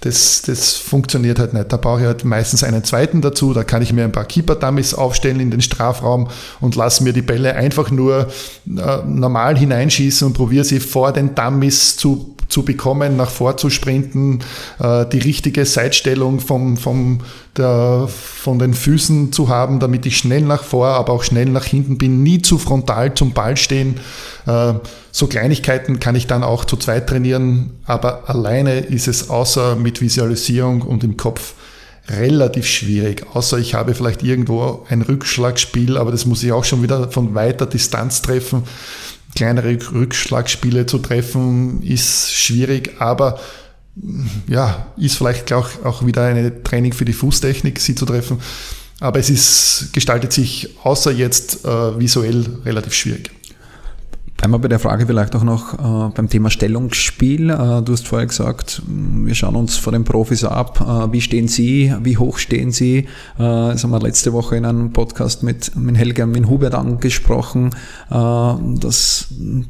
Das, 0.03 0.43
das 0.43 0.75
funktioniert 0.75 1.41
halt 1.41 1.53
nicht. 1.53 1.73
Da 1.73 1.77
brauche 1.77 2.03
ich 2.03 2.07
halt 2.07 2.25
meistens 2.25 2.63
einen 2.63 2.85
zweiten 2.85 3.23
dazu. 3.23 3.55
Da 3.55 3.65
kann 3.65 3.83
ich 3.83 3.93
mir 3.93 4.05
ein 4.05 4.13
paar 4.13 4.25
Keeper-Dummies 4.25 4.95
aufstellen 4.95 5.41
in 5.41 5.51
den 5.51 5.61
Strafraum 5.61 6.29
und 6.61 6.77
lasse 6.77 7.03
mir 7.03 7.13
die 7.13 7.23
Bälle 7.23 7.57
einfach 7.57 7.91
nur 7.91 8.29
äh, 8.69 8.99
normal 9.05 9.59
hineinschießen 9.59 10.25
und 10.25 10.35
probiere 10.35 10.65
sie 10.65 10.79
vor 10.79 11.13
den 11.13 11.35
Dummies 11.35 11.97
zu 11.97 12.37
zu 12.49 12.65
bekommen, 12.65 13.17
nach 13.17 13.31
vor 13.31 13.57
zu 13.57 13.71
sprinten, 13.71 14.41
äh, 14.79 15.07
die 15.07 15.19
richtige 15.19 15.65
Seitstellung 15.65 16.41
vom, 16.41 16.77
vom, 16.77 17.21
der, 17.57 18.09
von 18.09 18.59
den 18.59 18.75
Füßen 18.75 19.33
zu 19.33 19.49
haben, 19.49 19.81
damit 19.81 20.07
ich 20.07 20.17
schnell 20.17 20.43
nach 20.43 20.65
vor, 20.65 20.89
aber 20.89 21.13
auch 21.13 21.23
schnell 21.23 21.47
nach 21.47 21.67
hinten 21.67 21.99
bin, 21.99 22.23
nie 22.29 22.43
zu 22.43 22.59
frontal 22.59 23.15
zum 23.15 23.33
Ball 23.33 23.57
stehen. 23.57 24.01
Äh, 24.47 24.75
so 25.11 25.27
Kleinigkeiten 25.27 25.99
kann 25.99 26.15
ich 26.15 26.27
dann 26.27 26.45
auch 26.45 26.65
zu 26.65 26.77
zweit 26.77 27.09
trainieren, 27.09 27.71
aber 27.85 28.29
alleine 28.29 28.81
ist 28.81 29.09
es 29.09 29.31
außer 29.31 29.77
mit 29.77 30.01
Visualisierung 30.01 30.83
und 30.83 31.03
im 31.05 31.17
Kopf 31.17 31.55
relativ 32.09 32.67
schwierig, 32.67 33.27
außer 33.35 33.59
ich 33.59 33.75
habe 33.75 33.95
vielleicht 33.95 34.23
irgendwo 34.23 34.87
ein 34.89 35.03
Rückschlagspiel, 35.03 35.99
aber 35.99 36.11
das 36.11 36.25
muss 36.25 36.43
ich 36.43 36.53
auch 36.53 36.65
schon 36.65 36.83
wieder 36.83 37.11
von 37.11 37.35
weiter 37.35 37.67
Distanz 37.67 38.23
treffen. 38.23 38.63
Kleinere 39.35 39.77
Rückschlagspiele 39.93 40.87
zu 40.87 40.99
treffen 40.99 41.83
ist 41.83 42.33
schwierig, 42.33 42.95
aber 42.99 43.39
ja, 44.47 44.87
ist 44.97 45.19
vielleicht 45.19 45.53
auch, 45.53 45.69
auch 45.85 46.07
wieder 46.07 46.25
eine 46.25 46.63
Training 46.63 46.93
für 46.93 47.05
die 47.05 47.13
Fußtechnik, 47.13 47.79
sie 47.81 47.95
zu 47.95 48.07
treffen. 48.07 48.39
Aber 49.01 49.19
es 49.19 49.31
ist, 49.31 49.91
gestaltet 49.93 50.33
sich 50.33 50.77
außer 50.83 51.13
jetzt 51.13 51.65
äh, 51.65 51.99
visuell 51.99 52.45
relativ 52.65 52.95
schwierig. 52.95 53.31
Bleiben 54.39 54.53
wir 54.53 54.61
bei 54.61 54.69
der 54.69 54.79
Frage 54.79 55.05
vielleicht 55.05 55.35
auch 55.35 55.43
noch 55.43 55.75
äh, 55.75 56.13
beim 56.15 56.29
Thema 56.29 56.49
Stellungsspiel. 56.49 57.51
Äh, 57.51 57.83
du 57.83 57.93
hast 57.93 58.07
vorher 58.07 58.29
gesagt, 58.29 58.81
wir 58.87 59.35
schauen 59.35 59.57
uns 59.57 59.77
vor 59.77 59.93
den 59.93 60.05
Profis 60.05 60.45
ab. 60.45 60.81
Äh, 60.81 61.13
wie 61.13 61.21
stehen 61.21 61.49
sie? 61.49 61.93
Wie 62.05 62.19
hoch 62.19 62.39
stehen 62.39 62.71
sie? 62.71 62.99
Äh, 62.99 63.07
das 63.37 63.83
haben 63.83 63.91
wir 63.91 63.99
letzte 63.99 64.33
Woche 64.33 64.55
in 64.55 64.65
einem 64.65 64.93
Podcast 64.93 65.43
mit, 65.43 65.75
mit 65.75 65.99
Helge 65.99 66.23
und 66.23 66.31
mit 66.31 66.47
Hubert 66.47 66.77
angesprochen, 66.77 67.71
äh, 68.11 68.15
dass 68.15 69.27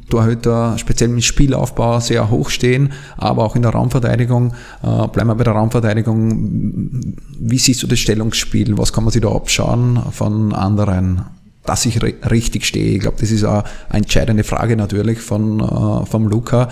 Torhüter 0.07 0.77
speziell 0.77 1.09
mit 1.09 1.23
Spielaufbau 1.23 1.99
sehr 1.99 2.29
hoch 2.29 2.51
stehen, 2.51 2.93
aber 3.17 3.45
auch 3.45 3.55
in 3.55 3.63
der 3.63 3.71
Raumverteidigung. 3.71 4.53
Äh, 4.83 5.07
bleiben 5.07 5.29
wir 5.29 5.35
bei 5.35 5.45
der 5.45 5.53
Raumverteidigung. 5.53 7.15
Wie 7.39 7.57
siehst 7.57 7.81
du 7.81 7.87
das 7.87 7.97
Stellungsspiel? 7.97 8.77
Was 8.77 8.93
kann 8.93 9.03
man 9.03 9.11
sich 9.11 9.23
da 9.23 9.31
abschauen 9.31 9.99
von 10.11 10.53
anderen? 10.53 11.38
Dass 11.69 11.85
ich 11.85 12.01
richtig 12.01 12.65
stehe. 12.65 12.95
Ich 12.95 13.01
glaube, 13.01 13.17
das 13.19 13.29
ist 13.29 13.43
auch 13.43 13.63
eine 13.89 13.99
entscheidende 13.99 14.43
Frage 14.43 14.75
natürlich 14.75 15.19
von, 15.19 15.59
äh, 15.59 16.05
vom 16.07 16.27
Luca. 16.27 16.69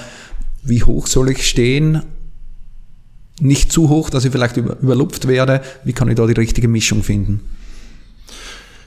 Wie 0.63 0.81
hoch 0.81 1.05
soll 1.05 1.29
ich 1.29 1.47
stehen? 1.47 2.01
Nicht 3.39 3.71
zu 3.71 3.89
hoch, 3.89 4.09
dass 4.09 4.25
ich 4.25 4.31
vielleicht 4.31 4.57
über, 4.57 4.75
überlupft 4.79 5.27
werde. 5.27 5.61
Wie 5.83 5.93
kann 5.93 6.09
ich 6.09 6.15
da 6.15 6.25
die 6.25 6.33
richtige 6.33 6.67
Mischung 6.67 7.03
finden? 7.03 7.41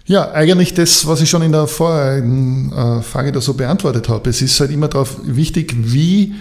Ja, 0.04 0.32
eigentlich 0.32 0.74
das, 0.74 1.06
was 1.06 1.20
ich 1.20 1.30
schon 1.30 1.42
in 1.42 1.52
der 1.52 1.68
vorigen 1.68 2.72
äh, 2.72 3.02
Frage 3.02 3.30
da 3.30 3.40
so 3.40 3.54
beantwortet 3.54 4.08
habe. 4.08 4.30
Es 4.30 4.42
ist 4.42 4.58
halt 4.58 4.72
immer 4.72 4.88
darauf 4.88 5.16
wichtig, 5.22 5.76
wie 5.78 6.34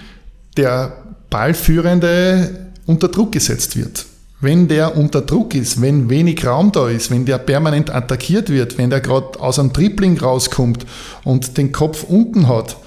der 0.57 0.93
Ballführende 1.29 2.71
unter 2.87 3.09
Druck 3.09 3.33
gesetzt 3.33 3.77
wird. 3.77 4.07
Wenn 4.41 4.69
der 4.69 4.95
unter 4.95 5.21
Druck 5.21 5.53
ist, 5.53 5.81
wenn 5.81 6.09
wenig 6.09 6.45
Raum 6.45 6.71
da 6.71 6.87
ist, 6.87 7.11
wenn 7.11 7.25
der 7.25 7.39
permanent 7.39 7.93
attackiert 7.93 8.49
wird, 8.49 8.77
wenn 8.77 8.89
der 8.89 9.01
gerade 9.01 9.39
aus 9.39 9.59
einem 9.59 9.73
Tripling 9.73 10.17
rauskommt 10.17 10.85
und 11.25 11.57
den 11.57 11.73
Kopf 11.73 12.03
unten 12.03 12.47
hat, 12.47 12.77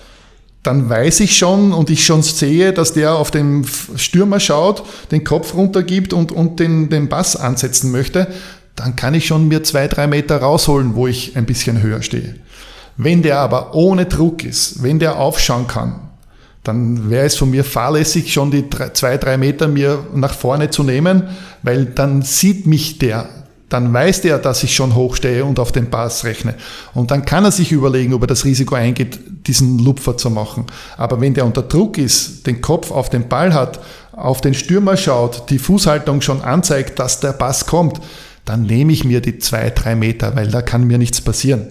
dann 0.63 0.89
weiß 0.89 1.21
ich 1.21 1.37
schon 1.37 1.73
und 1.73 1.91
ich 1.91 2.07
schon 2.07 2.23
sehe, 2.23 2.73
dass 2.73 2.95
der 2.95 3.17
auf 3.17 3.31
den 3.31 3.67
Stürmer 3.97 4.41
schaut, 4.41 4.85
den 5.11 5.25
Kopf 5.25 5.55
runtergibt 5.55 6.13
und, 6.13 6.33
und 6.33 6.59
den, 6.61 6.89
den 6.89 7.09
Bass 7.09 7.37
ansetzen 7.37 7.91
möchte, 7.91 8.29
dann 8.77 8.97
kann 8.97 9.15
ich 9.15 9.27
schon 9.27 9.49
mir 9.49 9.63
zwei, 9.63 9.89
drei 9.89 10.07
Meter 10.07 10.39
rausholen, 10.39 10.95
wo 10.95 11.07
ich 11.07 11.37
ein 11.37 11.45
bisschen 11.45 11.83
höher 11.83 12.01
stehe. 12.01 12.37
Wenn 12.97 13.23
der 13.23 13.41
aber 13.41 13.75
ohne 13.75 14.07
Druck 14.07 14.45
ist, 14.45 14.83
wenn 14.83 14.99
der 14.99 15.19
aufschauen 15.19 15.67
kann, 15.67 16.12
dann 16.65 17.11
wäre 17.11 17.27
es 17.27 17.37
von 17.37 17.51
mir 17.51 17.65
fahrlässig, 17.65 18.33
schon 18.33 18.51
die 18.51 18.71
drei, 18.71 18.91
zwei, 18.91 19.17
drei 19.19 19.37
Meter 19.37 19.69
mir 19.69 20.07
nach 20.15 20.35
vorne 20.35 20.71
zu 20.71 20.85
nehmen, 20.85 21.25
weil 21.63 21.87
dann 21.87 22.23
sieht 22.23 22.67
mich 22.67 22.99
der, 22.99 23.29
dann 23.69 23.93
weiß 23.93 24.21
der, 24.21 24.39
dass 24.39 24.63
ich 24.63 24.75
schon 24.75 24.95
hochstehe 24.95 25.45
und 25.45 25.59
auf 25.59 25.73
den 25.73 25.89
Pass 25.89 26.25
rechne. 26.25 26.55
Und 26.93 27.11
dann 27.11 27.25
kann 27.25 27.45
er 27.45 27.53
sich 27.53 27.73
überlegen, 27.73 28.13
ob 28.13 28.23
er 28.23 28.27
das 28.27 28.45
Risiko 28.45 28.75
eingeht, 28.75 29.19
diesen 29.47 29.79
Lupfer 29.79 30.17
zu 30.17 30.29
machen. 30.29 30.67
Aber 30.99 31.21
wenn 31.21 31.33
der 31.33 31.47
unter 31.47 31.63
Druck 31.63 31.97
ist, 31.97 32.47
den 32.47 32.61
Kopf 32.61 32.91
auf 32.91 33.09
den 33.09 33.29
Ball 33.29 33.55
hat, 33.55 33.81
auf 34.13 34.43
den 34.43 34.53
Stürmer 34.53 34.99
schaut, 34.99 35.49
die 35.49 35.59
Fußhaltung 35.59 36.21
schon 36.21 36.43
anzeigt, 36.43 36.99
dass 36.99 37.21
der 37.21 37.33
Pass 37.33 37.65
kommt, 37.67 38.01
dann 38.45 38.65
nehme 38.65 38.93
ich 38.93 39.05
mir 39.05 39.23
die 39.23 39.39
zwei, 39.39 39.71
drei 39.71 39.97
Meter, 39.97 40.37
weil 40.37 40.49
da 40.49 40.61
kann 40.61 40.87
mir 40.87 40.99
nichts 40.99 41.23
passieren. 41.23 41.69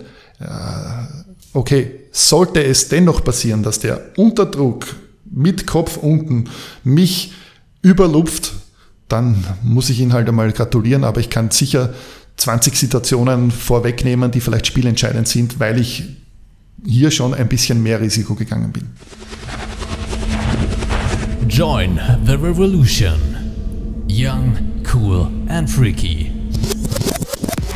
Okay, 1.53 2.00
sollte 2.12 2.63
es 2.63 2.89
dennoch 2.89 3.24
passieren, 3.24 3.63
dass 3.63 3.80
der 3.80 4.01
Unterdruck 4.18 4.86
mit 5.30 5.65
Kopf 5.65 5.98
unten 5.98 6.50
mich 6.84 7.34
überlupft, 7.82 8.53
dann 9.08 9.44
muss 9.63 9.89
ich 9.89 10.00
ihn 10.00 10.13
halt 10.13 10.27
einmal 10.27 10.51
gratulieren, 10.51 11.03
aber 11.03 11.20
ich 11.22 11.30
kann 11.30 11.51
sicher 11.51 11.94
20 12.38 12.75
Situationen 12.75 13.51
vorwegnehmen, 13.51 14.32
die 14.32 14.41
vielleicht 14.41 14.68
spielentscheidend 14.68 15.27
sind, 15.27 15.60
weil 15.60 15.80
ich 15.80 16.03
hier 16.86 17.12
schon 17.12 17.34
ein 17.34 17.48
bisschen 17.48 17.82
mehr 17.82 18.01
Risiko 18.01 18.36
gegangen 18.36 18.72
bin. 18.72 18.89
Join 21.48 22.00
the 22.25 22.34
Revolution. 22.34 23.20
Young, 24.08 24.58
cool 24.94 25.30
and 25.48 25.70
freaky. 25.70 26.32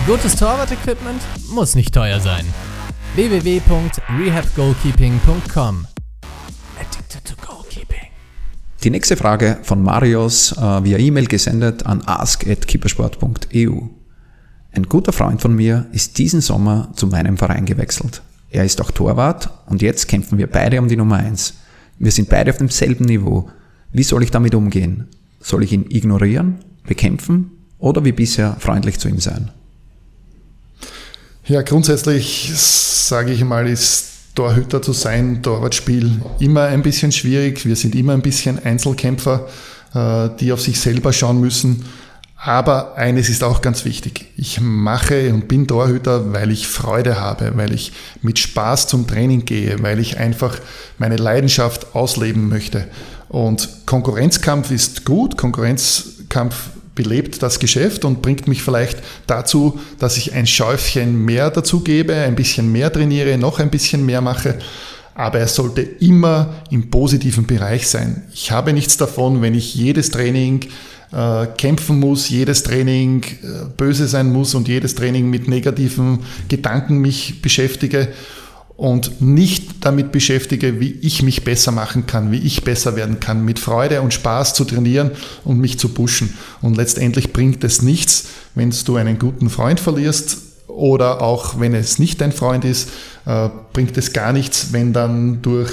Gutes 0.07 0.35
Torwart-Equipment 0.35 1.21
muss 1.49 1.75
nicht 1.75 1.93
teuer 1.93 2.19
sein 2.19 2.45
www.rehabgoalkeeping.com. 3.15 5.87
Addicted 6.77 7.23
to 7.23 7.35
Goalkeeping. 7.41 8.09
Die 8.83 8.89
nächste 8.89 9.15
Frage 9.15 9.59
von 9.63 9.81
Marius 9.81 10.51
äh, 10.51 10.83
via 10.83 10.97
E-Mail 10.97 11.27
gesendet 11.27 11.85
an 11.85 12.01
ask.keepersport.eu. 12.05 13.83
Ein 14.73 14.83
guter 14.89 15.13
Freund 15.13 15.41
von 15.41 15.55
mir 15.55 15.85
ist 15.93 16.17
diesen 16.17 16.41
Sommer 16.41 16.91
zu 16.95 17.07
meinem 17.07 17.37
Verein 17.37 17.65
gewechselt. 17.65 18.21
Er 18.49 18.65
ist 18.65 18.81
auch 18.81 18.91
Torwart 18.91 19.49
und 19.67 19.81
jetzt 19.81 20.09
kämpfen 20.09 20.37
wir 20.37 20.47
beide 20.47 20.81
um 20.81 20.89
die 20.89 20.97
Nummer 20.97 21.15
1. 21.15 21.53
Wir 21.97 22.11
sind 22.11 22.27
beide 22.27 22.51
auf 22.51 22.57
demselben 22.57 23.05
Niveau. 23.05 23.49
Wie 23.93 24.03
soll 24.03 24.23
ich 24.23 24.31
damit 24.31 24.55
umgehen? 24.55 25.07
Soll 25.39 25.63
ich 25.63 25.71
ihn 25.71 25.85
ignorieren, 25.89 26.55
bekämpfen 26.85 27.51
oder 27.79 28.03
wie 28.03 28.11
bisher 28.11 28.57
freundlich 28.59 28.99
zu 28.99 29.07
ihm 29.07 29.21
sein? 29.21 29.51
Ja, 31.47 31.61
grundsätzlich 31.61 32.51
sage 32.55 33.31
ich 33.31 33.43
mal, 33.43 33.67
ist 33.67 34.33
Torhüter 34.33 34.81
zu 34.81 34.93
sein, 34.93 35.43
Torwartspiel 35.43 36.19
immer 36.39 36.63
ein 36.63 36.81
bisschen 36.81 37.11
schwierig. 37.11 37.67
Wir 37.67 37.75
sind 37.75 37.93
immer 37.93 38.13
ein 38.13 38.23
bisschen 38.23 38.57
Einzelkämpfer, 38.65 39.47
äh, 39.93 40.29
die 40.39 40.51
auf 40.51 40.61
sich 40.61 40.79
selber 40.79 41.13
schauen 41.13 41.39
müssen. 41.39 41.85
Aber 42.35 42.95
eines 42.95 43.29
ist 43.29 43.43
auch 43.43 43.61
ganz 43.61 43.85
wichtig. 43.85 44.25
Ich 44.37 44.59
mache 44.59 45.31
und 45.31 45.47
bin 45.47 45.67
Torhüter, 45.67 46.33
weil 46.33 46.49
ich 46.49 46.67
Freude 46.67 47.19
habe, 47.19 47.51
weil 47.55 47.73
ich 47.73 47.91
mit 48.23 48.39
Spaß 48.39 48.87
zum 48.87 49.05
Training 49.05 49.45
gehe, 49.45 49.81
weil 49.83 49.99
ich 49.99 50.17
einfach 50.17 50.57
meine 50.97 51.17
Leidenschaft 51.17 51.93
ausleben 51.93 52.49
möchte. 52.49 52.87
Und 53.29 53.69
Konkurrenzkampf 53.85 54.71
ist 54.71 55.05
gut. 55.05 55.37
Konkurrenzkampf 55.37 56.71
belebt 56.95 57.43
das 57.43 57.59
Geschäft 57.59 58.05
und 58.05 58.21
bringt 58.21 58.47
mich 58.47 58.63
vielleicht 58.63 58.99
dazu, 59.27 59.79
dass 59.99 60.17
ich 60.17 60.33
ein 60.33 60.47
Schäufchen 60.47 61.23
mehr 61.23 61.51
dazu 61.51 61.81
gebe, 61.81 62.15
ein 62.15 62.35
bisschen 62.35 62.71
mehr 62.71 62.91
trainiere, 62.91 63.37
noch 63.37 63.59
ein 63.59 63.69
bisschen 63.69 64.05
mehr 64.05 64.21
mache. 64.21 64.57
Aber 65.13 65.39
er 65.39 65.47
sollte 65.47 65.81
immer 65.81 66.55
im 66.71 66.89
positiven 66.89 67.45
Bereich 67.45 67.87
sein. 67.87 68.23
Ich 68.33 68.51
habe 68.51 68.73
nichts 68.73 68.97
davon, 68.97 69.41
wenn 69.41 69.53
ich 69.53 69.75
jedes 69.75 70.11
Training 70.11 70.65
äh, 71.13 71.45
kämpfen 71.57 71.99
muss, 71.99 72.29
jedes 72.29 72.63
Training 72.63 73.23
äh, 73.23 73.65
böse 73.77 74.07
sein 74.07 74.31
muss 74.31 74.55
und 74.55 74.67
jedes 74.67 74.95
Training 74.95 75.29
mit 75.29 75.47
negativen 75.47 76.19
Gedanken 76.49 76.97
mich 76.97 77.41
beschäftige 77.41 78.09
und 78.77 79.21
nicht 79.21 79.85
damit 79.85 80.11
beschäftige, 80.11 80.79
wie 80.79 80.91
ich 81.01 81.23
mich 81.23 81.43
besser 81.43 81.71
machen 81.71 82.07
kann, 82.07 82.31
wie 82.31 82.39
ich 82.39 82.63
besser 82.63 82.95
werden 82.95 83.19
kann, 83.19 83.45
mit 83.45 83.57
Freude 83.57 84.01
und 84.01 84.13
Spaß 84.13 84.53
zu 84.53 84.65
trainieren 84.65 85.11
und 85.45 85.59
mich 85.59 85.79
zu 85.79 85.89
pushen. 85.89 86.33
Und 86.61 86.75
letztendlich 86.75 87.31
bringt 87.31 87.63
es 87.63 87.81
nichts, 87.81 88.27
wenn 88.53 88.73
du 88.85 88.95
einen 88.97 89.17
guten 89.17 89.49
Freund 89.49 89.79
verlierst 89.79 90.39
oder 90.67 91.21
auch 91.21 91.59
wenn 91.59 91.73
es 91.73 91.99
nicht 91.99 92.19
dein 92.19 92.33
Freund 92.33 92.65
ist, 92.65 92.89
äh, 93.25 93.49
bringt 93.71 93.97
es 93.97 94.11
gar 94.11 94.33
nichts, 94.33 94.73
wenn 94.73 94.91
dann 94.91 95.41
durch 95.41 95.71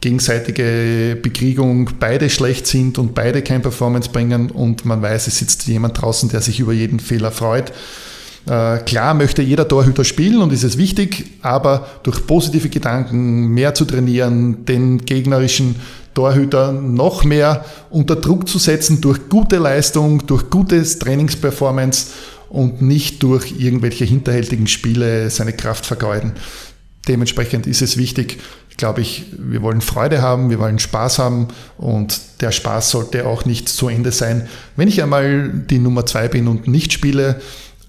gegenseitige 0.00 1.16
Bekriegung 1.22 1.90
beide 2.00 2.28
schlecht 2.28 2.66
sind 2.66 2.98
und 2.98 3.14
beide 3.14 3.42
kein 3.42 3.62
Performance 3.62 4.10
bringen 4.10 4.50
und 4.50 4.84
man 4.84 5.00
weiß, 5.00 5.28
es 5.28 5.38
sitzt 5.38 5.68
jemand 5.68 6.02
draußen, 6.02 6.28
der 6.28 6.40
sich 6.40 6.58
über 6.58 6.72
jeden 6.72 6.98
Fehler 6.98 7.30
freut 7.30 7.72
klar 8.44 9.14
möchte 9.14 9.42
jeder 9.42 9.68
Torhüter 9.68 10.04
spielen 10.04 10.40
und 10.40 10.52
ist 10.52 10.64
es 10.64 10.76
wichtig, 10.76 11.26
aber 11.42 11.86
durch 12.02 12.26
positive 12.26 12.68
Gedanken 12.68 13.48
mehr 13.48 13.74
zu 13.74 13.84
trainieren, 13.84 14.64
den 14.64 14.98
gegnerischen 14.98 15.76
Torhüter 16.14 16.72
noch 16.72 17.24
mehr 17.24 17.64
unter 17.90 18.16
Druck 18.16 18.48
zu 18.48 18.58
setzen 18.58 19.00
durch 19.00 19.28
gute 19.28 19.58
Leistung, 19.58 20.26
durch 20.26 20.50
gutes 20.50 20.98
Trainingsperformance 20.98 22.08
und 22.48 22.82
nicht 22.82 23.22
durch 23.22 23.54
irgendwelche 23.58 24.04
hinterhältigen 24.04 24.66
Spiele 24.66 25.30
seine 25.30 25.52
Kraft 25.52 25.86
vergeuden. 25.86 26.32
Dementsprechend 27.08 27.66
ist 27.66 27.82
es 27.82 27.96
wichtig, 27.96 28.38
glaube 28.76 29.00
ich, 29.00 29.24
wir 29.38 29.62
wollen 29.62 29.80
Freude 29.80 30.22
haben, 30.22 30.50
wir 30.50 30.58
wollen 30.58 30.78
Spaß 30.78 31.18
haben 31.18 31.48
und 31.78 32.20
der 32.40 32.52
Spaß 32.52 32.90
sollte 32.90 33.26
auch 33.26 33.44
nicht 33.44 33.68
zu 33.68 33.88
Ende 33.88 34.12
sein. 34.12 34.48
Wenn 34.76 34.88
ich 34.88 35.02
einmal 35.02 35.50
die 35.70 35.78
Nummer 35.78 36.06
zwei 36.06 36.28
bin 36.28 36.46
und 36.46 36.68
nicht 36.68 36.92
spiele, 36.92 37.40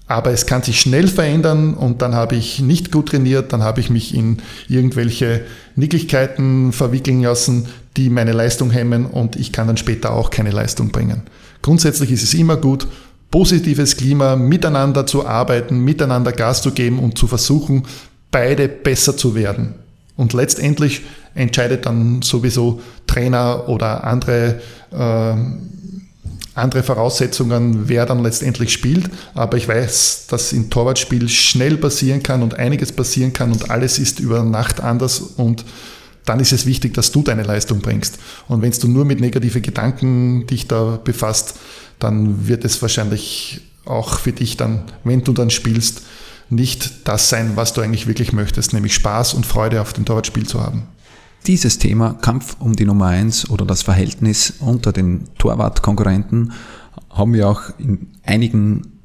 aber 0.06 0.32
es 0.32 0.46
kann 0.46 0.62
sich 0.62 0.80
schnell 0.80 1.08
verändern 1.08 1.74
und 1.74 2.02
dann 2.02 2.14
habe 2.14 2.36
ich 2.36 2.60
nicht 2.60 2.92
gut 2.92 3.08
trainiert, 3.08 3.52
dann 3.52 3.62
habe 3.62 3.80
ich 3.80 3.88
mich 3.88 4.14
in 4.14 4.38
irgendwelche 4.68 5.42
Nicklichkeiten 5.76 6.72
verwickeln 6.72 7.22
lassen, 7.22 7.66
die 7.96 8.10
meine 8.10 8.32
Leistung 8.32 8.70
hemmen 8.70 9.06
und 9.06 9.36
ich 9.36 9.52
kann 9.52 9.66
dann 9.66 9.76
später 9.76 10.12
auch 10.12 10.30
keine 10.30 10.50
Leistung 10.50 10.90
bringen. 10.90 11.22
Grundsätzlich 11.62 12.10
ist 12.10 12.22
es 12.22 12.34
immer 12.34 12.58
gut, 12.58 12.86
positives 13.30 13.96
Klima, 13.96 14.36
miteinander 14.36 15.06
zu 15.06 15.26
arbeiten, 15.26 15.80
miteinander 15.80 16.32
Gas 16.32 16.60
zu 16.60 16.72
geben 16.72 16.98
und 16.98 17.16
zu 17.16 17.26
versuchen, 17.26 17.84
beide 18.30 18.68
besser 18.68 19.16
zu 19.16 19.34
werden. 19.34 19.74
Und 20.16 20.34
letztendlich 20.34 21.02
entscheidet 21.34 21.86
dann 21.86 22.22
sowieso 22.22 22.80
Trainer 23.06 23.68
oder 23.68 24.04
andere 24.04 24.60
äh, 24.92 25.34
andere 26.54 26.82
Voraussetzungen, 26.82 27.88
wer 27.88 28.06
dann 28.06 28.22
letztendlich 28.22 28.72
spielt. 28.72 29.10
Aber 29.34 29.56
ich 29.56 29.68
weiß, 29.68 30.26
dass 30.28 30.52
im 30.52 30.70
Torwartspiel 30.70 31.28
schnell 31.28 31.76
passieren 31.76 32.22
kann 32.22 32.42
und 32.42 32.54
einiges 32.54 32.92
passieren 32.92 33.32
kann 33.32 33.52
und 33.52 33.70
alles 33.70 33.98
ist 33.98 34.20
über 34.20 34.42
Nacht 34.42 34.80
anders 34.80 35.20
und 35.20 35.64
dann 36.24 36.40
ist 36.40 36.52
es 36.52 36.64
wichtig, 36.64 36.94
dass 36.94 37.12
du 37.12 37.22
deine 37.22 37.42
Leistung 37.42 37.80
bringst. 37.80 38.18
Und 38.48 38.62
wenn 38.62 38.70
du 38.70 38.88
nur 38.88 39.04
mit 39.04 39.20
negativen 39.20 39.60
Gedanken 39.60 40.46
dich 40.46 40.66
da 40.66 40.98
befasst, 41.02 41.56
dann 41.98 42.48
wird 42.48 42.64
es 42.64 42.80
wahrscheinlich 42.80 43.60
auch 43.84 44.18
für 44.18 44.32
dich 44.32 44.56
dann, 44.56 44.84
wenn 45.04 45.22
du 45.22 45.32
dann 45.32 45.50
spielst, 45.50 46.02
nicht 46.50 47.08
das 47.08 47.28
sein, 47.28 47.52
was 47.56 47.72
du 47.72 47.80
eigentlich 47.80 48.06
wirklich 48.06 48.32
möchtest, 48.32 48.72
nämlich 48.72 48.94
Spaß 48.94 49.34
und 49.34 49.44
Freude 49.44 49.80
auf 49.80 49.92
dem 49.92 50.04
Torwartspiel 50.04 50.46
zu 50.46 50.62
haben. 50.62 50.84
Dieses 51.46 51.78
Thema 51.78 52.14
Kampf 52.14 52.56
um 52.58 52.74
die 52.74 52.86
Nummer 52.86 53.08
1 53.08 53.50
oder 53.50 53.66
das 53.66 53.82
Verhältnis 53.82 54.54
unter 54.60 54.92
den 54.92 55.28
Torwartkonkurrenten 55.36 56.52
haben 57.10 57.34
wir 57.34 57.50
auch 57.50 57.60
in 57.76 58.12
einigen 58.24 59.00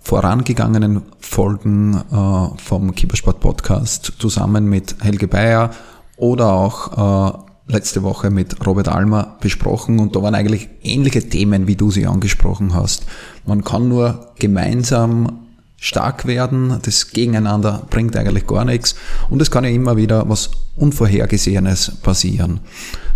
vorangegangenen 0.00 1.02
Folgen 1.20 1.94
äh, 1.94 2.60
vom 2.60 2.96
Keepersport 2.96 3.38
Podcast 3.38 4.14
zusammen 4.18 4.68
mit 4.68 4.96
Helge 5.04 5.28
Bayer 5.28 5.70
oder 6.16 6.52
auch 6.52 7.36
äh, 7.68 7.72
letzte 7.72 8.02
Woche 8.02 8.28
mit 8.30 8.66
Robert 8.66 8.88
Almer 8.88 9.36
besprochen 9.40 10.00
und 10.00 10.16
da 10.16 10.22
waren 10.22 10.34
eigentlich 10.34 10.68
ähnliche 10.82 11.28
Themen, 11.28 11.68
wie 11.68 11.76
du 11.76 11.92
sie 11.92 12.08
angesprochen 12.08 12.74
hast. 12.74 13.06
Man 13.46 13.62
kann 13.62 13.88
nur 13.88 14.32
gemeinsam 14.40 15.43
stark 15.84 16.26
werden. 16.26 16.78
Das 16.82 17.10
Gegeneinander 17.10 17.82
bringt 17.90 18.16
eigentlich 18.16 18.46
gar 18.46 18.64
nichts. 18.64 18.94
Und 19.28 19.42
es 19.42 19.50
kann 19.50 19.64
ja 19.64 19.70
immer 19.70 19.98
wieder 19.98 20.26
was 20.28 20.50
Unvorhergesehenes 20.76 21.98
passieren. 22.02 22.60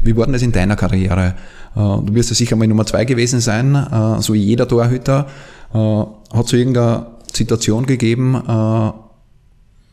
Wie 0.03 0.15
war 0.15 0.27
denn 0.27 0.35
das 0.35 0.43
in 0.43 0.53
deiner 0.53 0.77
Karriere? 0.77 1.35
Äh, 1.75 1.79
du 1.79 2.09
wirst 2.11 2.29
ja 2.29 2.37
sicher 2.37 2.57
mal 2.57 2.69
Nummer 2.69 2.85
zwei 2.85 3.07
gewesen 3.07 3.41
sein, 3.41 3.75
äh, 3.75 4.21
so 4.21 4.35
wie 4.35 4.43
jeder 4.43 4.69
Torhüter. 4.69 5.27
Äh, 5.73 5.79
hat 5.79 6.47
es 6.47 6.53
irgendeine 6.53 7.07
Situation 7.33 7.87
gegeben, 7.87 8.35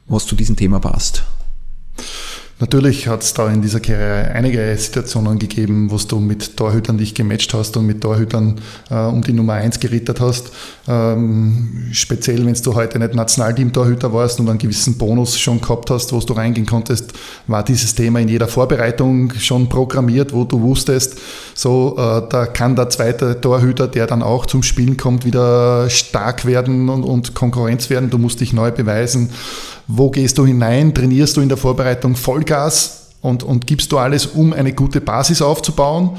was 0.08 0.26
zu 0.26 0.36
diesem 0.36 0.56
Thema 0.56 0.80
passt? 0.80 1.24
Natürlich 2.58 3.10
hat 3.10 3.22
es 3.22 3.34
da 3.34 3.50
in 3.50 3.62
dieser 3.62 3.82
Karriere 3.82 4.32
einige 4.32 4.78
Situationen 4.78 5.38
gegeben, 5.40 5.92
wo 5.92 5.98
du 5.98 6.22
mit 6.22 6.56
Torhütern 6.56 6.98
dich 6.98 7.14
gematcht 7.14 7.54
hast 7.54 7.76
und 7.76 7.86
mit 7.86 8.00
Torhütern 8.00 8.62
äh, 8.90 8.96
um 8.96 9.22
die 9.22 9.34
Nummer 9.34 9.54
1 9.54 9.82
gerittert 9.82 10.22
hast. 10.22 10.52
Ähm, 10.88 11.90
speziell, 11.92 12.46
wenn 12.46 12.54
du 12.54 12.74
heute 12.74 12.98
nicht 12.98 13.14
Nationalteam-Torhüter 13.14 14.14
warst 14.14 14.40
und 14.40 14.48
einen 14.48 14.58
gewissen 14.58 14.98
Bonus 14.98 15.38
schon 15.38 15.60
gehabt 15.60 15.90
hast, 15.90 16.14
wo 16.14 16.20
du 16.20 16.32
reingehen 16.32 16.66
konntest, 16.66 17.12
war 17.48 17.62
dieses 17.62 17.94
Thema 17.94 18.22
in 18.22 18.30
jeder 18.30 18.48
Vorbereitung 18.48 19.34
schon 19.34 19.68
programmiert, 19.68 20.32
wo 20.32 20.46
du 20.46 20.62
wusstest, 20.62 21.18
so, 21.54 21.96
äh, 21.98 22.22
da 22.30 22.46
kann 22.46 22.78
der 22.78 22.90
zweite 22.90 23.42
Torhüter, 23.42 23.90
der 23.90 24.08
dann 24.08 24.24
auch 24.24 24.46
zum 24.46 24.64
Spielen 24.64 24.96
kommt, 24.96 25.26
wieder 25.26 25.90
stark 25.90 26.46
werden 26.46 26.88
und, 26.88 27.04
und 27.04 27.34
Konkurrenz 27.34 27.90
werden. 27.90 28.10
Du 28.10 28.18
musst 28.18 28.40
dich 28.40 28.54
neu 28.54 28.72
beweisen. 28.72 29.32
Wo 29.88 30.10
gehst 30.10 30.40
du 30.40 30.46
hinein? 30.48 30.96
Trainierst 30.96 31.38
du 31.38 31.42
in 31.42 31.50
der 31.50 31.60
Vorbereitung 31.60 32.16
Vollgas 32.46 33.10
und, 33.22 33.44
und 33.44 33.66
gibst 33.68 33.92
du 33.92 33.98
alles, 33.98 34.28
um 34.28 34.54
eine 34.54 34.74
gute 34.74 35.02
Basis 35.02 35.42
aufzubauen? 35.42 36.18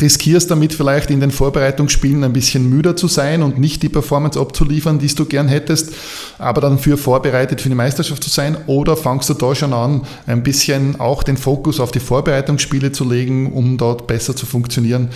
Riskierst 0.00 0.50
damit 0.50 0.74
vielleicht 0.74 1.10
in 1.10 1.20
den 1.20 1.30
Vorbereitungsspielen 1.30 2.24
ein 2.24 2.32
bisschen 2.32 2.68
müder 2.68 2.96
zu 2.96 3.08
sein 3.08 3.42
und 3.42 3.58
nicht 3.58 3.82
die 3.82 3.88
Performance 3.88 4.38
abzuliefern, 4.38 4.98
die 4.98 5.06
du 5.06 5.24
gern 5.24 5.48
hättest, 5.48 5.92
aber 6.38 6.60
dann 6.60 6.78
für 6.78 6.96
vorbereitet 6.96 7.60
für 7.60 7.68
die 7.68 7.74
Meisterschaft 7.74 8.22
zu 8.22 8.30
sein? 8.30 8.56
Oder 8.66 8.96
fangst 8.96 9.30
du 9.30 9.34
da 9.34 9.54
schon 9.54 9.72
an, 9.72 10.02
ein 10.26 10.42
bisschen 10.42 11.00
auch 11.00 11.22
den 11.22 11.36
Fokus 11.36 11.80
auf 11.80 11.90
die 11.90 12.00
Vorbereitungsspiele 12.00 12.92
zu 12.92 13.08
legen, 13.08 13.52
um 13.52 13.78
dort 13.78 14.06
besser 14.06 14.36
zu 14.36 14.46
funktionieren? 14.46 15.08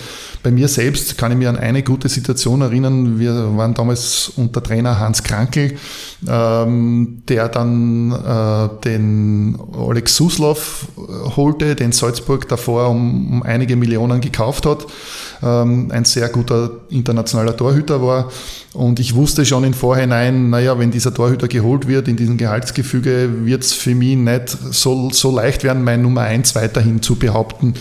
Bei 0.43 0.51
mir 0.51 0.67
selbst 0.67 1.17
kann 1.17 1.31
ich 1.31 1.37
mich 1.37 1.47
an 1.47 1.57
eine 1.57 1.83
gute 1.83 2.09
Situation 2.09 2.61
erinnern. 2.61 3.19
Wir 3.19 3.55
waren 3.57 3.73
damals 3.73 4.31
unter 4.35 4.63
Trainer 4.63 4.99
Hans 4.99 5.23
Krankel, 5.23 5.75
ähm, 6.27 7.21
der 7.27 7.49
dann 7.49 8.11
äh, 8.11 8.69
den 8.83 9.57
Alex 9.77 10.15
Suslov 10.15 10.87
holte, 11.35 11.75
den 11.75 11.91
Salzburg 11.91 12.47
davor 12.47 12.89
um, 12.89 13.33
um 13.33 13.43
einige 13.43 13.75
Millionen 13.75 14.21
gekauft 14.21 14.65
hat 14.65 14.70
hat, 14.71 14.87
ähm, 15.43 15.89
ein 15.91 16.05
sehr 16.05 16.29
guter 16.29 16.71
internationaler 16.89 17.55
Torhüter 17.55 18.01
war. 18.01 18.31
Und 18.73 18.99
ich 18.99 19.15
wusste 19.15 19.45
schon 19.45 19.63
im 19.63 19.73
Vorhinein, 19.73 20.49
naja, 20.49 20.79
wenn 20.79 20.91
dieser 20.91 21.13
Torhüter 21.13 21.47
geholt 21.47 21.87
wird 21.87 22.07
in 22.07 22.15
diesem 22.15 22.37
Gehaltsgefüge, 22.37 23.45
wird 23.45 23.63
es 23.63 23.73
für 23.73 23.93
mich 23.93 24.17
nicht 24.17 24.57
so, 24.71 25.09
so 25.11 25.35
leicht 25.35 25.63
werden, 25.63 25.83
mein 25.83 26.01
Nummer 26.01 26.21
1 26.21 26.55
weiterhin 26.55 27.01
zu 27.01 27.15
behaupten. 27.15 27.73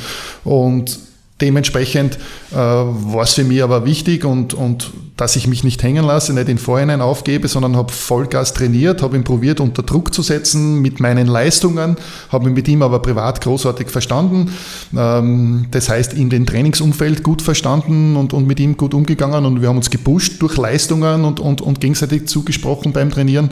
Und 0.45 0.99
Dementsprechend 1.41 2.19
äh, 2.53 2.57
war 2.57 3.23
es 3.23 3.35
für 3.35 3.45
mich 3.45 3.63
aber 3.63 3.85
wichtig 3.85 4.25
und, 4.25 4.55
und 4.55 4.93
dass 5.17 5.37
ich 5.37 5.47
mich 5.47 5.65
nicht 5.65 5.83
hängen 5.83 6.05
lasse, 6.05 6.33
nicht 6.33 6.49
in 6.49 6.59
Vorhinein 6.59 7.01
aufgebe, 7.01 7.47
sondern 7.49 7.77
habe 7.77 7.93
Vollgas 7.93 8.55
trainiert, 8.55 9.03
habe 9.03 9.17
ihn 9.17 9.25
probiert 9.25 9.61
unter 9.61 9.83
Druck 9.83 10.15
zu 10.15 10.23
setzen 10.23 10.81
mit 10.81 10.99
meinen 10.99 11.27
Leistungen, 11.27 11.97
habe 12.31 12.47
mich 12.47 12.55
mit 12.55 12.69
ihm 12.69 12.83
aber 12.83 13.01
privat 13.01 13.41
großartig 13.43 13.89
verstanden. 13.91 14.51
Ähm, 14.97 15.67
das 15.71 15.89
heißt, 15.89 16.15
in 16.15 16.31
den 16.31 16.47
Trainingsumfeld 16.47 17.23
gut 17.23 17.43
verstanden 17.43 18.17
und, 18.17 18.33
und 18.33 18.47
mit 18.47 18.61
ihm 18.61 18.77
gut 18.77 18.95
umgegangen 18.95 19.45
und 19.45 19.61
wir 19.61 19.69
haben 19.69 19.77
uns 19.77 19.91
gepusht 19.91 20.41
durch 20.41 20.57
Leistungen 20.57 21.25
und, 21.25 21.41
und, 21.41 21.61
und 21.61 21.81
gegenseitig 21.81 22.27
zugesprochen 22.27 22.93
beim 22.93 23.11
Trainieren. 23.11 23.51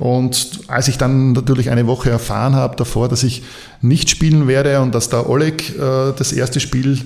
Und 0.00 0.60
als 0.66 0.88
ich 0.88 0.96
dann 0.96 1.32
natürlich 1.32 1.68
eine 1.68 1.86
Woche 1.86 2.08
erfahren 2.08 2.54
habe 2.54 2.74
davor, 2.74 3.08
dass 3.08 3.22
ich 3.22 3.42
nicht 3.82 4.08
spielen 4.08 4.48
werde 4.48 4.80
und 4.80 4.94
dass 4.94 5.10
der 5.10 5.28
Oleg 5.28 5.78
äh, 5.78 6.12
das 6.16 6.32
erste 6.32 6.58
Spiel 6.58 7.02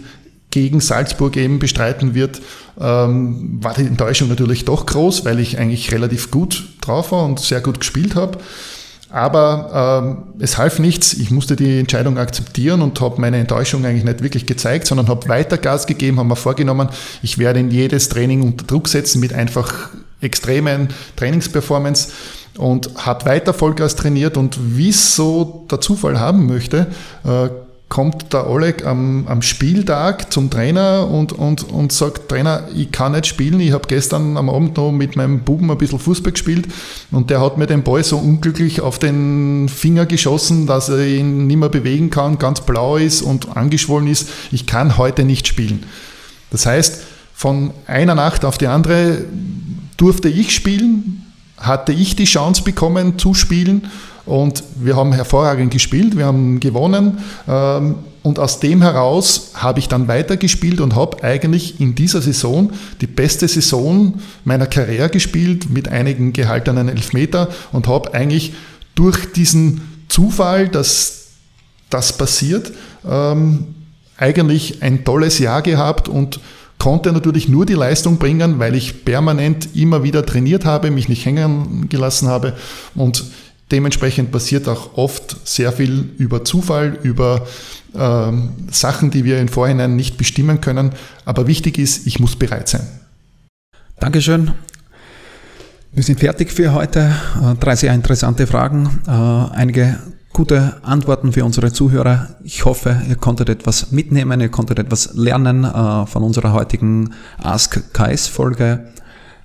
gegen 0.51 0.79
Salzburg 0.79 1.37
eben 1.37 1.59
bestreiten 1.59 2.15
wird, 2.15 2.41
ähm, 2.81 3.59
war 3.61 3.75
die 3.75 3.83
Enttäuschung 3.83 4.29
natürlich 4.29 4.65
doch 4.65 4.87
groß, 4.87 5.25
weil 5.25 5.41
ich 5.41 5.59
eigentlich 5.59 5.91
relativ 5.91 6.31
gut 6.31 6.69
drauf 6.81 7.11
war 7.11 7.25
und 7.25 7.41
sehr 7.41 7.61
gut 7.61 7.81
gespielt 7.81 8.15
habe. 8.15 8.39
Aber 9.15 10.03
ähm, 10.03 10.41
es 10.41 10.59
half 10.59 10.81
nichts. 10.81 11.13
Ich 11.13 11.31
musste 11.31 11.55
die 11.55 11.79
Entscheidung 11.79 12.19
akzeptieren 12.19 12.83
und 12.83 13.01
habe 13.01 13.21
meine 13.21 13.39
Enttäuschung 13.39 13.87
eigentlich 13.87 14.03
nicht 14.03 14.25
wirklich 14.25 14.45
gezeigt, 14.45 14.89
sondern 14.89 15.07
habe 15.07 15.29
weiter 15.29 15.57
Gas 15.57 15.87
gegeben, 15.87 16.19
habe 16.19 16.31
mir 16.31 16.35
vorgenommen, 16.35 16.89
ich 17.23 17.39
werde 17.39 17.61
in 17.61 17.71
jedes 17.71 18.09
Training 18.09 18.43
unter 18.43 18.67
Druck 18.67 18.89
setzen 18.89 19.21
mit 19.21 19.33
einfach 19.33 19.91
extremen 20.21 20.89
Trainingsperformance 21.15 22.09
und 22.59 22.91
habe 23.07 23.27
weiter 23.27 23.55
Vollgas 23.55 23.95
trainiert 23.95 24.37
und 24.37 24.59
wie 24.77 24.89
es 24.89 25.15
so 25.15 25.65
der 25.71 25.81
Zufall 25.81 26.19
haben 26.19 26.47
möchte, 26.47 26.89
äh, 27.25 27.51
kommt 27.95 28.33
der 28.33 28.51
Oleg 28.51 28.85
am, 28.85 29.25
am 29.29 29.41
Spieltag 29.41 30.33
zum 30.33 30.51
Trainer 30.51 31.09
und, 31.09 31.33
und, 31.33 31.63
und 31.71 31.93
sagt, 31.93 32.29
Trainer, 32.29 32.65
ich 32.75 32.91
kann 32.91 33.13
nicht 33.13 33.25
spielen, 33.25 33.61
ich 33.61 33.71
habe 33.71 33.87
gestern 33.87 34.37
am 34.37 34.51
Abend 34.51 34.77
noch 34.77 34.91
mit 34.91 35.15
meinem 35.15 35.45
Buben 35.45 35.71
ein 35.71 35.79
bisschen 35.79 36.01
Fußball 36.01 36.33
gespielt 36.33 36.67
und 37.13 37.31
der 37.31 37.41
hat 37.41 37.57
mir 37.57 37.69
den 37.69 37.85
Ball 37.85 38.03
so 38.03 38.19
unglücklich 38.19 38.81
auf 38.81 38.99
den 38.99 39.69
Finger 39.69 40.07
geschossen, 40.07 40.67
dass 40.67 40.89
er 40.89 41.07
ihn 41.07 41.47
nicht 41.47 41.57
mehr 41.57 41.69
bewegen 41.69 42.11
kann, 42.11 42.37
ganz 42.37 42.63
blau 42.63 42.97
ist 42.97 43.23
und 43.23 43.57
angeschwollen 43.57 44.09
ist, 44.09 44.29
ich 44.51 44.67
kann 44.67 44.99
heute 44.99 45.23
nicht 45.23 45.47
spielen. 45.47 45.85
Das 46.51 46.67
heißt, 46.67 47.01
von 47.33 47.71
einer 47.87 48.17
Nacht 48.17 48.45
auf 48.45 48.59
die 48.59 48.67
andere 48.67 49.19
durfte 49.97 50.29
ich 50.29 50.53
spielen, 50.53 51.23
hatte 51.59 51.93
ich 51.93 52.17
die 52.17 52.25
Chance 52.25 52.65
bekommen 52.65 53.21
zu 53.21 53.35
spielen 53.35 53.89
und 54.27 54.63
wir 54.77 54.97
haben 54.97 55.13
hervorragend 55.13 55.73
gespielt, 55.73 56.17
wir 56.17 56.27
haben 56.27 56.61
gewonnen. 56.61 57.19
Ähm, 57.49 57.97
und 58.23 58.39
aus 58.39 58.59
dem 58.59 58.81
heraus 58.81 59.51
habe 59.55 59.81
ich 59.81 59.89
dann 59.89 60.09
weitergespielt 60.09 60.81
und 60.81 60.95
habe 60.95 61.23
eigentlich 61.23 61.79
in 61.79 61.95
dieser 61.95 62.23
Saison 62.23 62.73
die 63.03 63.07
beste 63.07 63.47
Saison 63.47 64.15
meiner 64.45 64.67
Karriere 64.67 65.11
gespielt 65.11 65.69
mit 65.69 65.89
einigen 65.89 66.33
gehaltenen 66.33 66.89
Elfmeter 66.89 67.49
und 67.73 67.87
habe 67.87 68.15
eigentlich 68.15 68.55
durch 68.95 69.31
diesen 69.33 69.83
Zufall, 70.09 70.69
dass 70.69 71.27
das 71.91 72.17
passiert, 72.17 72.73
ähm, 73.07 73.75
eigentlich 74.17 74.83
ein 74.83 75.05
tolles 75.05 75.39
Jahr 75.39 75.61
gehabt 75.61 76.09
und 76.09 76.41
konnte 76.79 77.13
natürlich 77.13 77.49
nur 77.49 77.67
die 77.67 77.75
Leistung 77.75 78.19
bringen, 78.19 78.59
weil 78.59 78.75
ich 78.75 79.05
permanent 79.05 79.69
immer 79.75 80.03
wieder 80.03 80.25
trainiert 80.25 80.65
habe, 80.65 80.91
mich 80.91 81.09
nicht 81.09 81.27
hängen 81.27 81.89
gelassen 81.89 82.29
habe. 82.29 82.55
Und 82.95 83.25
dementsprechend 83.75 84.31
passiert 84.31 84.69
auch 84.69 84.97
oft 84.97 85.37
sehr 85.45 85.73
viel 85.73 86.13
über 86.17 86.45
Zufall, 86.45 86.97
über 87.03 87.45
ähm, 87.93 88.51
Sachen, 88.71 89.11
die 89.11 89.25
wir 89.25 89.41
im 89.41 89.49
Vorhinein 89.49 89.97
nicht 89.97 90.17
bestimmen 90.17 90.61
können. 90.61 90.93
Aber 91.25 91.49
wichtig 91.49 91.77
ist, 91.79 92.07
ich 92.07 92.21
muss 92.21 92.37
bereit 92.37 92.69
sein. 92.69 92.87
Dankeschön. 93.99 94.53
Wir 95.93 96.05
sind 96.05 96.21
fertig 96.21 96.53
für 96.53 96.73
heute. 96.73 97.13
Äh, 97.43 97.57
drei 97.57 97.75
sehr 97.75 97.93
interessante 97.93 98.47
Fragen, 98.47 99.01
äh, 99.09 99.11
einige 99.11 99.99
gute 100.33 100.77
Antworten 100.83 101.33
für 101.33 101.45
unsere 101.45 101.73
Zuhörer. 101.73 102.37
Ich 102.45 102.65
hoffe, 102.65 103.03
ihr 103.09 103.17
konntet 103.17 103.49
etwas 103.49 103.91
mitnehmen, 103.91 104.41
ihr 104.41 104.51
konntet 104.51 104.79
etwas 104.79 105.15
lernen 105.15 105.65
äh, 105.65 106.07
von 106.07 106.23
unserer 106.23 106.53
heutigen 106.53 107.15
Ask 107.39 107.93
KS 107.93 108.29
Folge. 108.29 108.94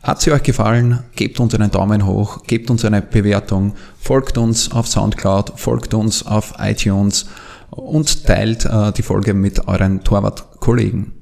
Hat 0.09 0.21
sie 0.21 0.31
euch 0.31 0.41
gefallen? 0.41 1.03
Gebt 1.15 1.39
uns 1.39 1.53
einen 1.53 1.69
Daumen 1.69 2.03
hoch, 2.07 2.41
gebt 2.47 2.71
uns 2.71 2.83
eine 2.83 2.99
Bewertung, 2.99 3.75
folgt 3.99 4.39
uns 4.39 4.71
auf 4.71 4.87
Soundcloud, 4.87 5.59
folgt 5.59 5.93
uns 5.93 6.25
auf 6.25 6.55
iTunes 6.57 7.27
und 7.69 8.25
teilt 8.25 8.67
die 8.97 9.03
Folge 9.03 9.35
mit 9.35 9.67
euren 9.67 10.03
Torwart-Kollegen. 10.03 11.13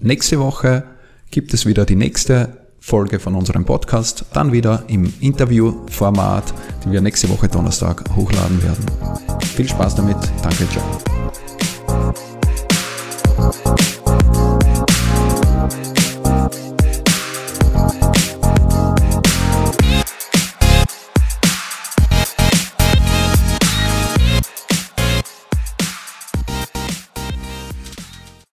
Nächste 0.00 0.38
Woche 0.38 0.84
gibt 1.32 1.54
es 1.54 1.66
wieder 1.66 1.84
die 1.84 1.96
nächste 1.96 2.56
Folge 2.78 3.18
von 3.18 3.34
unserem 3.34 3.64
Podcast, 3.64 4.24
dann 4.32 4.52
wieder 4.52 4.84
im 4.86 5.12
Interviewformat, 5.18 6.54
die 6.84 6.92
wir 6.92 7.00
nächste 7.00 7.28
Woche 7.28 7.48
Donnerstag 7.48 8.04
hochladen 8.14 8.62
werden. 8.62 8.86
Viel 9.56 9.68
Spaß 9.68 9.96
damit, 9.96 10.18
danke, 10.40 10.68
ciao. 10.68 10.84